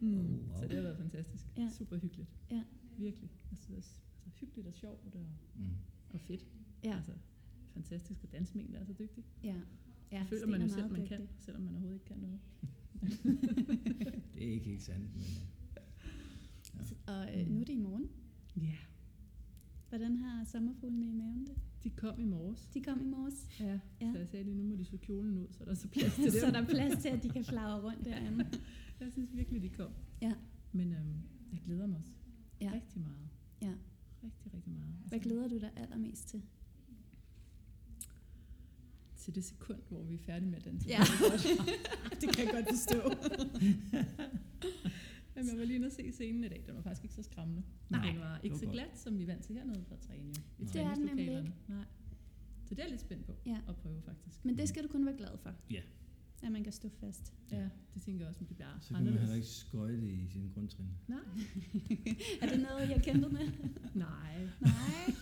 Mm. 0.00 0.16
wow. 0.16 0.58
Så 0.60 0.66
det 0.68 0.74
har 0.76 0.82
været 0.82 0.96
fantastisk. 0.98 1.44
Ja. 1.56 1.68
Super 1.78 1.96
hyggeligt. 1.98 2.28
Ja. 2.50 2.62
Virkelig. 2.98 3.30
Altså, 3.50 3.64
det 3.68 3.78
er 3.78 3.82
s- 3.82 4.02
altså, 4.24 4.38
hyggeligt 4.40 4.68
og 4.68 4.74
sjovt 4.74 5.14
og, 5.14 5.20
Mm. 5.56 5.64
og 6.14 6.20
fedt. 6.20 6.46
Ja, 6.84 6.96
Altså, 6.96 7.12
fantastisk 7.74 8.24
at 8.24 8.32
danse 8.32 8.54
med 8.56 8.64
en, 8.64 8.72
der 8.72 8.80
er 8.80 8.84
så 8.84 8.92
dygtig. 8.98 9.24
Ja. 10.30 10.36
Ja, 10.36 10.36
Ja, 10.36 10.36
føler 10.36 10.46
man 10.46 10.60
er 10.60 10.64
jo 10.64 10.72
selv, 10.74 10.90
man 10.92 11.00
dygtig. 11.00 11.08
kan, 11.18 11.28
selvom 11.38 11.62
man 11.62 11.74
overhovedet 11.74 11.96
ikke 11.96 12.06
kan 12.06 12.18
noget. 12.18 12.38
det 14.34 14.48
er 14.48 14.52
ikke 14.52 14.64
helt 14.66 14.82
sandt, 14.82 15.14
men 15.14 15.24
Og 17.06 17.40
øh, 17.40 17.48
nu 17.50 17.60
er 17.60 17.64
det 17.64 17.72
i 17.72 17.78
morgen. 17.78 18.08
Ja, 18.56 18.76
Hvordan 19.88 20.16
har 20.16 20.44
sommerfuglene 20.44 21.06
i 21.06 21.12
maven 21.12 21.46
det? 21.46 21.54
de 21.84 21.90
kom 21.90 22.20
i 22.20 22.24
morges. 22.24 22.66
De 22.74 22.82
kom 22.82 23.00
i 23.00 23.04
morges, 23.04 23.48
Ja, 23.60 23.64
Ja. 23.66 23.78
ja. 24.00 24.12
så 24.12 24.18
jeg 24.18 24.28
sagde 24.28 24.44
lige, 24.44 24.56
nu 24.56 24.62
må 24.64 24.76
de 24.76 24.84
så 24.84 24.96
kjolen 24.96 25.38
ud, 25.38 25.46
så 25.50 25.58
er 25.60 25.64
der 25.68 25.74
så 25.74 25.88
plads 25.88 26.14
til 26.14 26.32
så 26.40 26.46
dem. 26.46 26.52
der 26.54 26.60
er 26.62 26.66
plads 26.66 27.02
til, 27.02 27.08
at 27.08 27.22
de 27.22 27.28
kan 27.28 27.44
flagre 27.44 27.80
rundt 27.82 28.04
derinde. 28.10 28.46
Jeg 29.00 29.12
synes 29.12 29.36
virkelig, 29.36 29.62
de 29.62 29.68
kom. 29.68 29.90
Ja. 30.22 30.32
Men 30.72 30.92
øhm, 30.92 31.14
jeg 31.52 31.60
glæder 31.64 31.86
mig 31.86 31.96
også 31.98 32.10
Ja. 32.60 32.70
rigtig 32.74 33.02
meget. 33.02 33.28
Ja. 33.62 33.72
Rigtig, 34.24 34.54
rigtig 34.54 34.72
meget. 34.72 34.94
Hvad 35.08 35.20
glæder 35.20 35.48
du 35.48 35.58
dig 35.58 35.70
allermest 35.76 36.28
til? 36.28 36.42
Til 39.24 39.34
det 39.34 39.44
sekund, 39.44 39.78
hvor 39.88 40.02
vi 40.02 40.14
er 40.14 40.18
færdige 40.18 40.50
med 40.50 40.58
at 40.58 40.64
danse. 40.64 40.88
Ja. 40.88 40.98
det 42.20 42.36
kan 42.36 42.44
jeg 42.46 42.52
godt 42.54 42.66
forstå. 42.68 43.00
Jamen, 45.36 45.50
jeg 45.50 45.58
var 45.58 45.64
lige 45.64 45.74
inde 45.76 45.86
og 45.86 45.92
se 45.92 46.12
scenen 46.12 46.44
i 46.44 46.48
dag. 46.48 46.64
Den 46.66 46.74
var 46.76 46.82
faktisk 46.82 47.04
ikke 47.04 47.14
så 47.14 47.22
skræmmende. 47.22 47.62
Men 47.88 48.00
Nej, 48.00 48.10
den 48.10 48.20
var 48.20 48.40
ikke 48.42 48.54
var 48.54 48.58
så 48.58 48.64
godt. 48.64 48.72
glat, 48.74 48.98
som 48.98 49.18
vi 49.18 49.26
vant 49.26 49.44
til 49.44 49.54
hernede 49.54 49.84
fra 49.88 49.96
træne. 49.96 50.24
Jo, 50.28 50.32
I 50.58 50.64
Nej. 50.64 50.72
Det 50.72 50.80
er 50.82 50.94
den 50.94 51.04
nemlig 51.04 51.26
træningslokalerne. 51.26 51.52
Nej. 51.68 51.84
Så 52.64 52.74
det 52.74 52.78
er 52.78 52.82
jeg 52.84 52.90
lidt 52.90 53.00
spændt 53.00 53.26
på 53.26 53.32
Ja. 53.46 53.58
at 53.68 53.76
prøve, 53.76 54.02
faktisk. 54.02 54.44
Men 54.44 54.58
det 54.58 54.68
skal 54.68 54.82
du 54.82 54.88
kun 54.88 55.06
være 55.06 55.16
glad 55.16 55.38
for. 55.42 55.50
Ja. 55.70 55.80
At 56.42 56.52
man 56.52 56.64
kan 56.64 56.72
stå 56.72 56.88
fast. 56.88 57.34
Ja, 57.52 57.68
det 57.94 58.02
tænker 58.02 58.20
jeg 58.20 58.28
også, 58.28 58.40
men 58.40 58.48
det 58.48 58.56
bliver 58.56 58.78
så 58.80 58.94
kan 58.94 59.04
man 59.04 59.18
heller 59.18 59.34
ikke 59.34 59.46
skøjte 59.48 60.12
i 60.12 60.28
sin 60.28 60.50
grundtrin. 60.54 60.86
Nej. 61.08 61.18
Er 62.42 62.46
det 62.48 62.60
noget, 62.70 62.88
jeg 62.90 63.02
kæmpet 63.02 63.32
med? 63.32 63.48
Nej. 63.94 64.48
Nej. 64.60 65.14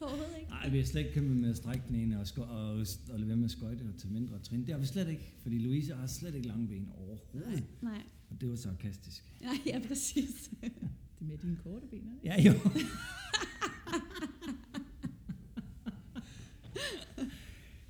Overhovedet 0.00 0.36
ikke. 0.38 0.50
Nej, 0.50 0.68
vi 0.68 0.78
har 0.78 0.84
slet 0.84 1.00
ikke 1.00 1.14
kæmpet 1.14 1.36
med 1.36 1.50
at 1.50 1.56
strække 1.56 1.84
den 1.88 1.96
ene 1.96 2.20
og, 2.20 2.26
sko- 2.26 2.42
og, 2.42 2.70
og 3.10 3.18
lade 3.18 3.26
være 3.28 3.36
med 3.36 3.44
at 3.44 3.50
skøjte 3.50 3.82
og 3.82 3.98
tage 4.00 4.12
mindre 4.12 4.38
trin. 4.38 4.60
Det 4.60 4.68
har 4.74 4.78
vi 4.78 4.86
slet 4.86 5.08
ikke, 5.08 5.34
fordi 5.42 5.58
Louise 5.58 5.94
har 5.94 6.06
slet 6.06 6.34
ikke 6.34 6.48
lange 6.48 6.68
ben 6.68 6.88
overhovedet. 6.94 7.64
Nej. 7.82 8.02
Og 8.30 8.40
det 8.40 8.48
var 8.50 8.56
sarkastisk. 8.56 9.24
Ja, 9.42 9.50
ja, 9.66 9.80
præcis. 9.88 10.50
Det 10.60 11.26
er 11.26 11.30
med 11.30 11.38
dine 11.38 11.56
korte 11.64 11.86
ben, 11.90 12.00
det? 12.00 12.12
Ja, 12.24 12.42
jo. 12.42 12.52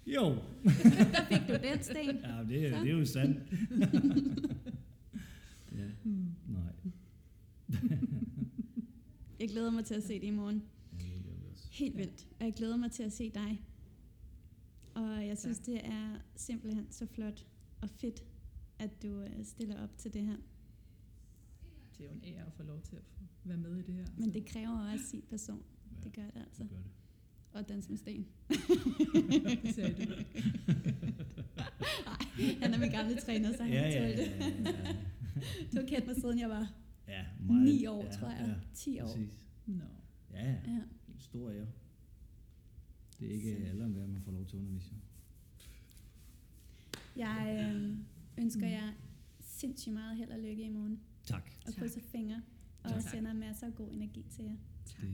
jo. 0.07 0.25
Der 1.13 1.25
fik 1.29 1.49
du 1.49 1.53
den 1.69 1.83
sten. 1.83 2.17
Ja, 2.25 2.45
det, 2.49 2.67
er- 2.67 2.71
Så. 2.79 2.85
det 2.85 2.91
er 2.93 2.99
jo 2.99 3.05
sandt. 3.05 3.39
ja, 5.73 5.85
Hmm. 6.03 6.27
nej. 6.49 6.73
Jeg 9.41 9.49
glæder 9.49 9.71
mig 9.71 9.85
til 9.85 9.95
at 9.95 10.03
se 10.03 10.15
det 10.21 10.25
i 10.27 10.31
morgen. 10.31 10.63
Ja, 11.01 11.05
det 11.05 11.25
gør 11.25 11.33
vi 11.33 11.45
også. 11.53 11.69
Helt 11.81 11.97
vildt. 11.97 12.29
Og 12.41 12.45
jeg 12.47 12.55
glæder 12.55 12.77
mig 12.77 12.91
til 12.93 13.03
at 13.03 13.13
se 13.13 13.31
dig. 13.31 13.63
Og 14.95 15.27
jeg 15.27 15.39
synes, 15.39 15.59
Tak. 15.59 15.67
det 15.67 15.87
er 15.87 16.17
simpelthen 16.37 16.87
så 16.91 17.07
flot 17.07 17.47
og 17.81 17.91
fedt, 17.91 18.25
at 18.79 19.03
du 19.03 19.21
øh, 19.23 19.45
stiller 19.45 19.83
op 19.83 19.97
til 19.99 20.13
det 20.15 20.23
her. 20.23 20.37
Det 21.99 22.05
er 22.05 22.05
jo 22.05 22.11
en 22.15 22.21
ære 22.25 22.47
at 22.47 22.53
få 22.53 22.63
lov 22.63 22.81
til 22.81 22.97
at 22.97 23.03
være 23.45 23.57
med 23.57 23.77
i 23.77 23.83
det 23.83 23.95
her. 23.95 24.07
Men 24.17 24.25
så. 24.25 24.31
det 24.31 24.47
kræver 24.47 24.93
også 24.93 25.05
sin 25.07 25.23
person. 25.31 25.63
Ja, 25.91 25.97
Det 26.05 26.13
gør 26.13 26.23
det 26.23 26.33
altså. 26.41 26.63
det 26.63 26.71
gør 26.71 26.77
det. 26.77 26.91
Og 27.53 27.69
dans 27.69 27.89
med 27.89 27.97
sten. 27.99 28.27
det 29.65 29.75
sagde 29.75 30.07
du. 30.07 30.13
Han 32.63 32.75
er 32.75 32.79
min 32.79 32.91
gamle 32.91 33.17
træner, 33.17 33.53
så 33.57 33.63
han 33.63 33.73
Ja, 33.73 33.89
ja, 33.89 34.09
ja, 34.09 34.17
det. 34.17 34.19
ja, 34.19 34.49
ja. 34.49 34.93
Du 35.73 35.77
har 35.81 35.87
kendt 35.87 36.07
mig 36.07 36.17
siden 36.17 36.39
jeg 36.39 36.49
var 36.49 36.73
ja, 37.09 37.25
meget. 37.41 37.65
9 37.65 37.87
år, 37.87 38.05
ja, 38.05 38.11
tror 38.11 38.29
jeg. 38.29 38.57
10 38.75 39.01
år. 39.01 39.07
Præcis. 39.07 39.39
Nå. 39.67 39.85
Ja, 40.33 40.51
ja. 40.51 40.57
Ja. 40.67 40.79
Stor 41.21 41.51
ære. 41.51 41.67
Det 43.21 43.29
er 43.29 43.33
ikke 43.33 43.57
alle 43.57 43.85
hvad 43.89 44.07
man 44.07 44.23
får 44.23 44.33
lov 44.33 44.47
til 44.47 44.57
at 44.57 44.61
undervise. 44.61 44.93
Jeg 47.17 47.71
øh, 47.75 47.97
ønsker 48.39 48.67
Mm. 48.67 48.73
jer 48.73 48.93
sindssygt 49.41 49.93
meget 49.95 50.17
held 50.17 50.31
og 50.31 50.39
lykke 50.39 50.63
i 50.65 50.69
morgen. 50.69 51.01
Tak. 51.25 51.51
Og 51.67 51.73
Tak. 51.73 51.81
krydser 51.81 52.01
fingre. 52.01 52.43
Og 52.85 52.91
Tak. 52.91 53.03
sender 53.11 53.33
masser 53.33 53.67
af 53.67 53.75
god 53.75 53.93
energi 53.93 54.25
til 54.31 54.45
jer. 54.45 54.57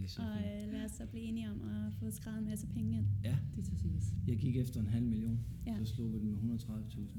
Er 0.04 0.06
så 0.06 0.22
Og 0.22 0.36
øh, 0.38 0.72
lad 0.72 0.84
os 0.84 0.90
så 0.90 1.06
blive 1.06 1.24
enige 1.24 1.50
om 1.50 1.62
at 1.62 1.92
få 1.94 2.10
skrevet 2.10 2.38
en 2.38 2.44
masse 2.44 2.66
penge 2.66 2.98
ind. 2.98 3.06
Ja, 3.24 3.38
Det 3.56 3.66
skal 3.66 3.78
siges. 3.78 4.04
jeg 4.26 4.36
gik 4.38 4.56
efter 4.56 4.80
en 4.80 4.86
halv 4.86 5.06
million. 5.06 5.40
Ja. 5.66 5.76
Så 5.84 5.94
slog 5.94 6.12
vi 6.12 6.18
den 6.18 6.30
med 6.30 6.58
130.000. 6.60 7.18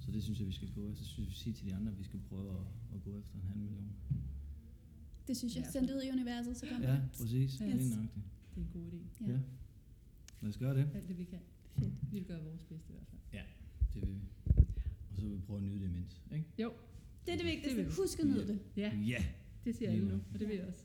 Så 0.00 0.10
det 0.10 0.22
synes 0.22 0.38
jeg, 0.38 0.48
vi 0.48 0.52
skal 0.52 0.70
gå 0.72 0.88
efter. 0.88 1.04
Så 1.04 1.10
synes 1.10 1.26
jeg, 1.26 1.30
vi 1.30 1.34
siger 1.38 1.54
til 1.54 1.66
de 1.66 1.74
andre, 1.74 1.92
at 1.92 1.98
vi 1.98 2.04
skal 2.04 2.20
prøve 2.20 2.50
at, 2.50 2.66
at 2.94 3.02
gå 3.02 3.18
efter 3.18 3.34
en 3.34 3.42
halv 3.42 3.58
million. 3.60 3.92
Det 5.28 5.36
synes 5.36 5.56
jeg, 5.56 5.64
Ja, 5.64 5.70
sendt 5.70 5.90
ud 5.90 6.02
i 6.02 6.10
universet, 6.10 6.56
så 6.56 6.66
kommer 6.66 6.88
Ja, 6.88 6.94
det. 6.94 7.02
præcis. 7.12 7.60
Ja. 7.60 7.66
Yes. 7.66 7.74
Lige 7.74 7.74
Yes. 7.76 7.92
Det 8.54 8.56
er 8.56 8.60
en 8.60 8.68
god 8.72 8.82
idé. 8.92 9.24
Ja. 9.26 9.32
Ja. 9.32 9.38
Lad 10.40 10.48
os 10.50 10.56
gøre 10.58 10.74
det. 10.78 10.88
Alt 10.94 11.08
det 11.08 11.18
vi 11.18 11.24
kan. 11.24 11.38
Fedt. 11.78 11.92
Vi 12.12 12.18
vil 12.18 12.24
gøre 12.24 12.42
vores 12.44 12.64
bedste 12.64 12.92
i 12.92 12.92
hvert 12.92 13.06
fald. 13.10 13.20
Det 13.94 14.02
vil 14.02 14.14
vi. 14.14 14.20
Og 15.10 15.16
så 15.16 15.22
vil 15.22 15.32
vi 15.32 15.40
prøve 15.46 15.56
at 15.56 15.62
nyde 15.64 15.80
det 15.80 15.84
imens. 15.86 16.22
Ikke? 16.32 16.44
Jo. 16.58 16.72
Det 17.26 17.32
er 17.32 17.36
det 17.36 17.46
vigtigste. 17.46 17.76
vil 17.76 17.86
vi. 17.86 17.90
Husk 17.96 18.18
at 18.18 18.26
nyde 18.26 18.46
det. 18.46 18.58
Ja, 18.76 18.92
Ja. 19.06 19.24
det 19.64 19.76
siger 19.76 19.90
alle 19.90 20.04
nu, 20.04 20.14
nu. 20.14 20.20
og 20.34 20.40
det 20.40 20.48
vil 20.48 20.56
jeg 20.56 20.64
også. 20.66 20.84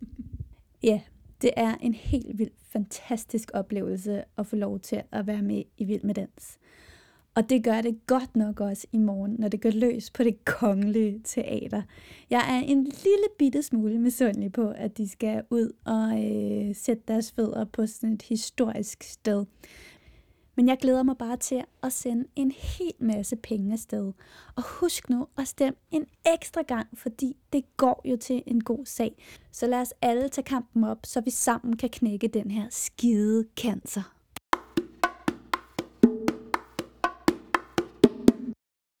Ja, 0.82 1.00
det 1.42 1.50
er 1.56 1.74
en 1.76 1.94
helt 1.94 2.38
vildt 2.38 2.60
fantastisk 2.62 3.50
oplevelse 3.54 4.24
at 4.38 4.46
få 4.46 4.56
lov 4.56 4.80
til 4.80 5.02
at 5.12 5.26
være 5.26 5.42
med 5.42 5.62
i 5.78 5.84
Vild 5.84 6.02
med 6.02 6.14
Dans. 6.14 6.58
Og 7.36 7.50
det 7.50 7.64
gør 7.64 7.80
det 7.80 8.06
godt 8.06 8.36
nok 8.36 8.60
også 8.60 8.86
i 8.92 8.98
morgen, 8.98 9.36
når 9.38 9.48
det 9.48 9.62
går 9.62 9.70
løs 9.70 10.10
på 10.10 10.22
det 10.22 10.44
kongelige 10.44 11.20
teater. 11.24 11.82
Jeg 12.30 12.44
er 12.48 12.66
en 12.66 12.84
lille 12.84 13.26
bitte 13.38 13.62
smule 13.62 13.98
misundelig 13.98 14.52
på, 14.52 14.70
at 14.70 14.98
de 14.98 15.08
skal 15.08 15.42
ud 15.50 15.72
og 15.84 16.24
øh, 16.24 16.74
sætte 16.74 17.02
deres 17.08 17.32
fødder 17.32 17.64
på 17.64 17.86
sådan 17.86 18.12
et 18.12 18.22
historisk 18.22 19.02
sted. 19.02 19.44
Men 20.56 20.68
jeg 20.68 20.78
glæder 20.78 21.02
mig 21.02 21.18
bare 21.18 21.36
til 21.36 21.64
at 21.82 21.92
sende 21.92 22.24
en 22.36 22.50
hel 22.50 22.92
masse 22.98 23.36
penge 23.36 23.72
afsted. 23.72 24.12
Og 24.56 24.62
husk 24.80 25.10
nu 25.10 25.26
at 25.38 25.48
stemme 25.48 25.76
en 25.90 26.06
ekstra 26.34 26.62
gang, 26.62 26.86
fordi 26.94 27.36
det 27.52 27.76
går 27.76 28.02
jo 28.04 28.16
til 28.16 28.42
en 28.46 28.64
god 28.64 28.86
sag. 28.86 29.24
Så 29.52 29.66
lad 29.66 29.80
os 29.80 29.94
alle 30.02 30.28
tage 30.28 30.44
kampen 30.44 30.84
op, 30.84 30.98
så 31.04 31.20
vi 31.20 31.30
sammen 31.30 31.76
kan 31.76 31.88
knække 31.88 32.28
den 32.28 32.50
her 32.50 32.66
skide 32.70 33.44
cancer. 33.56 34.13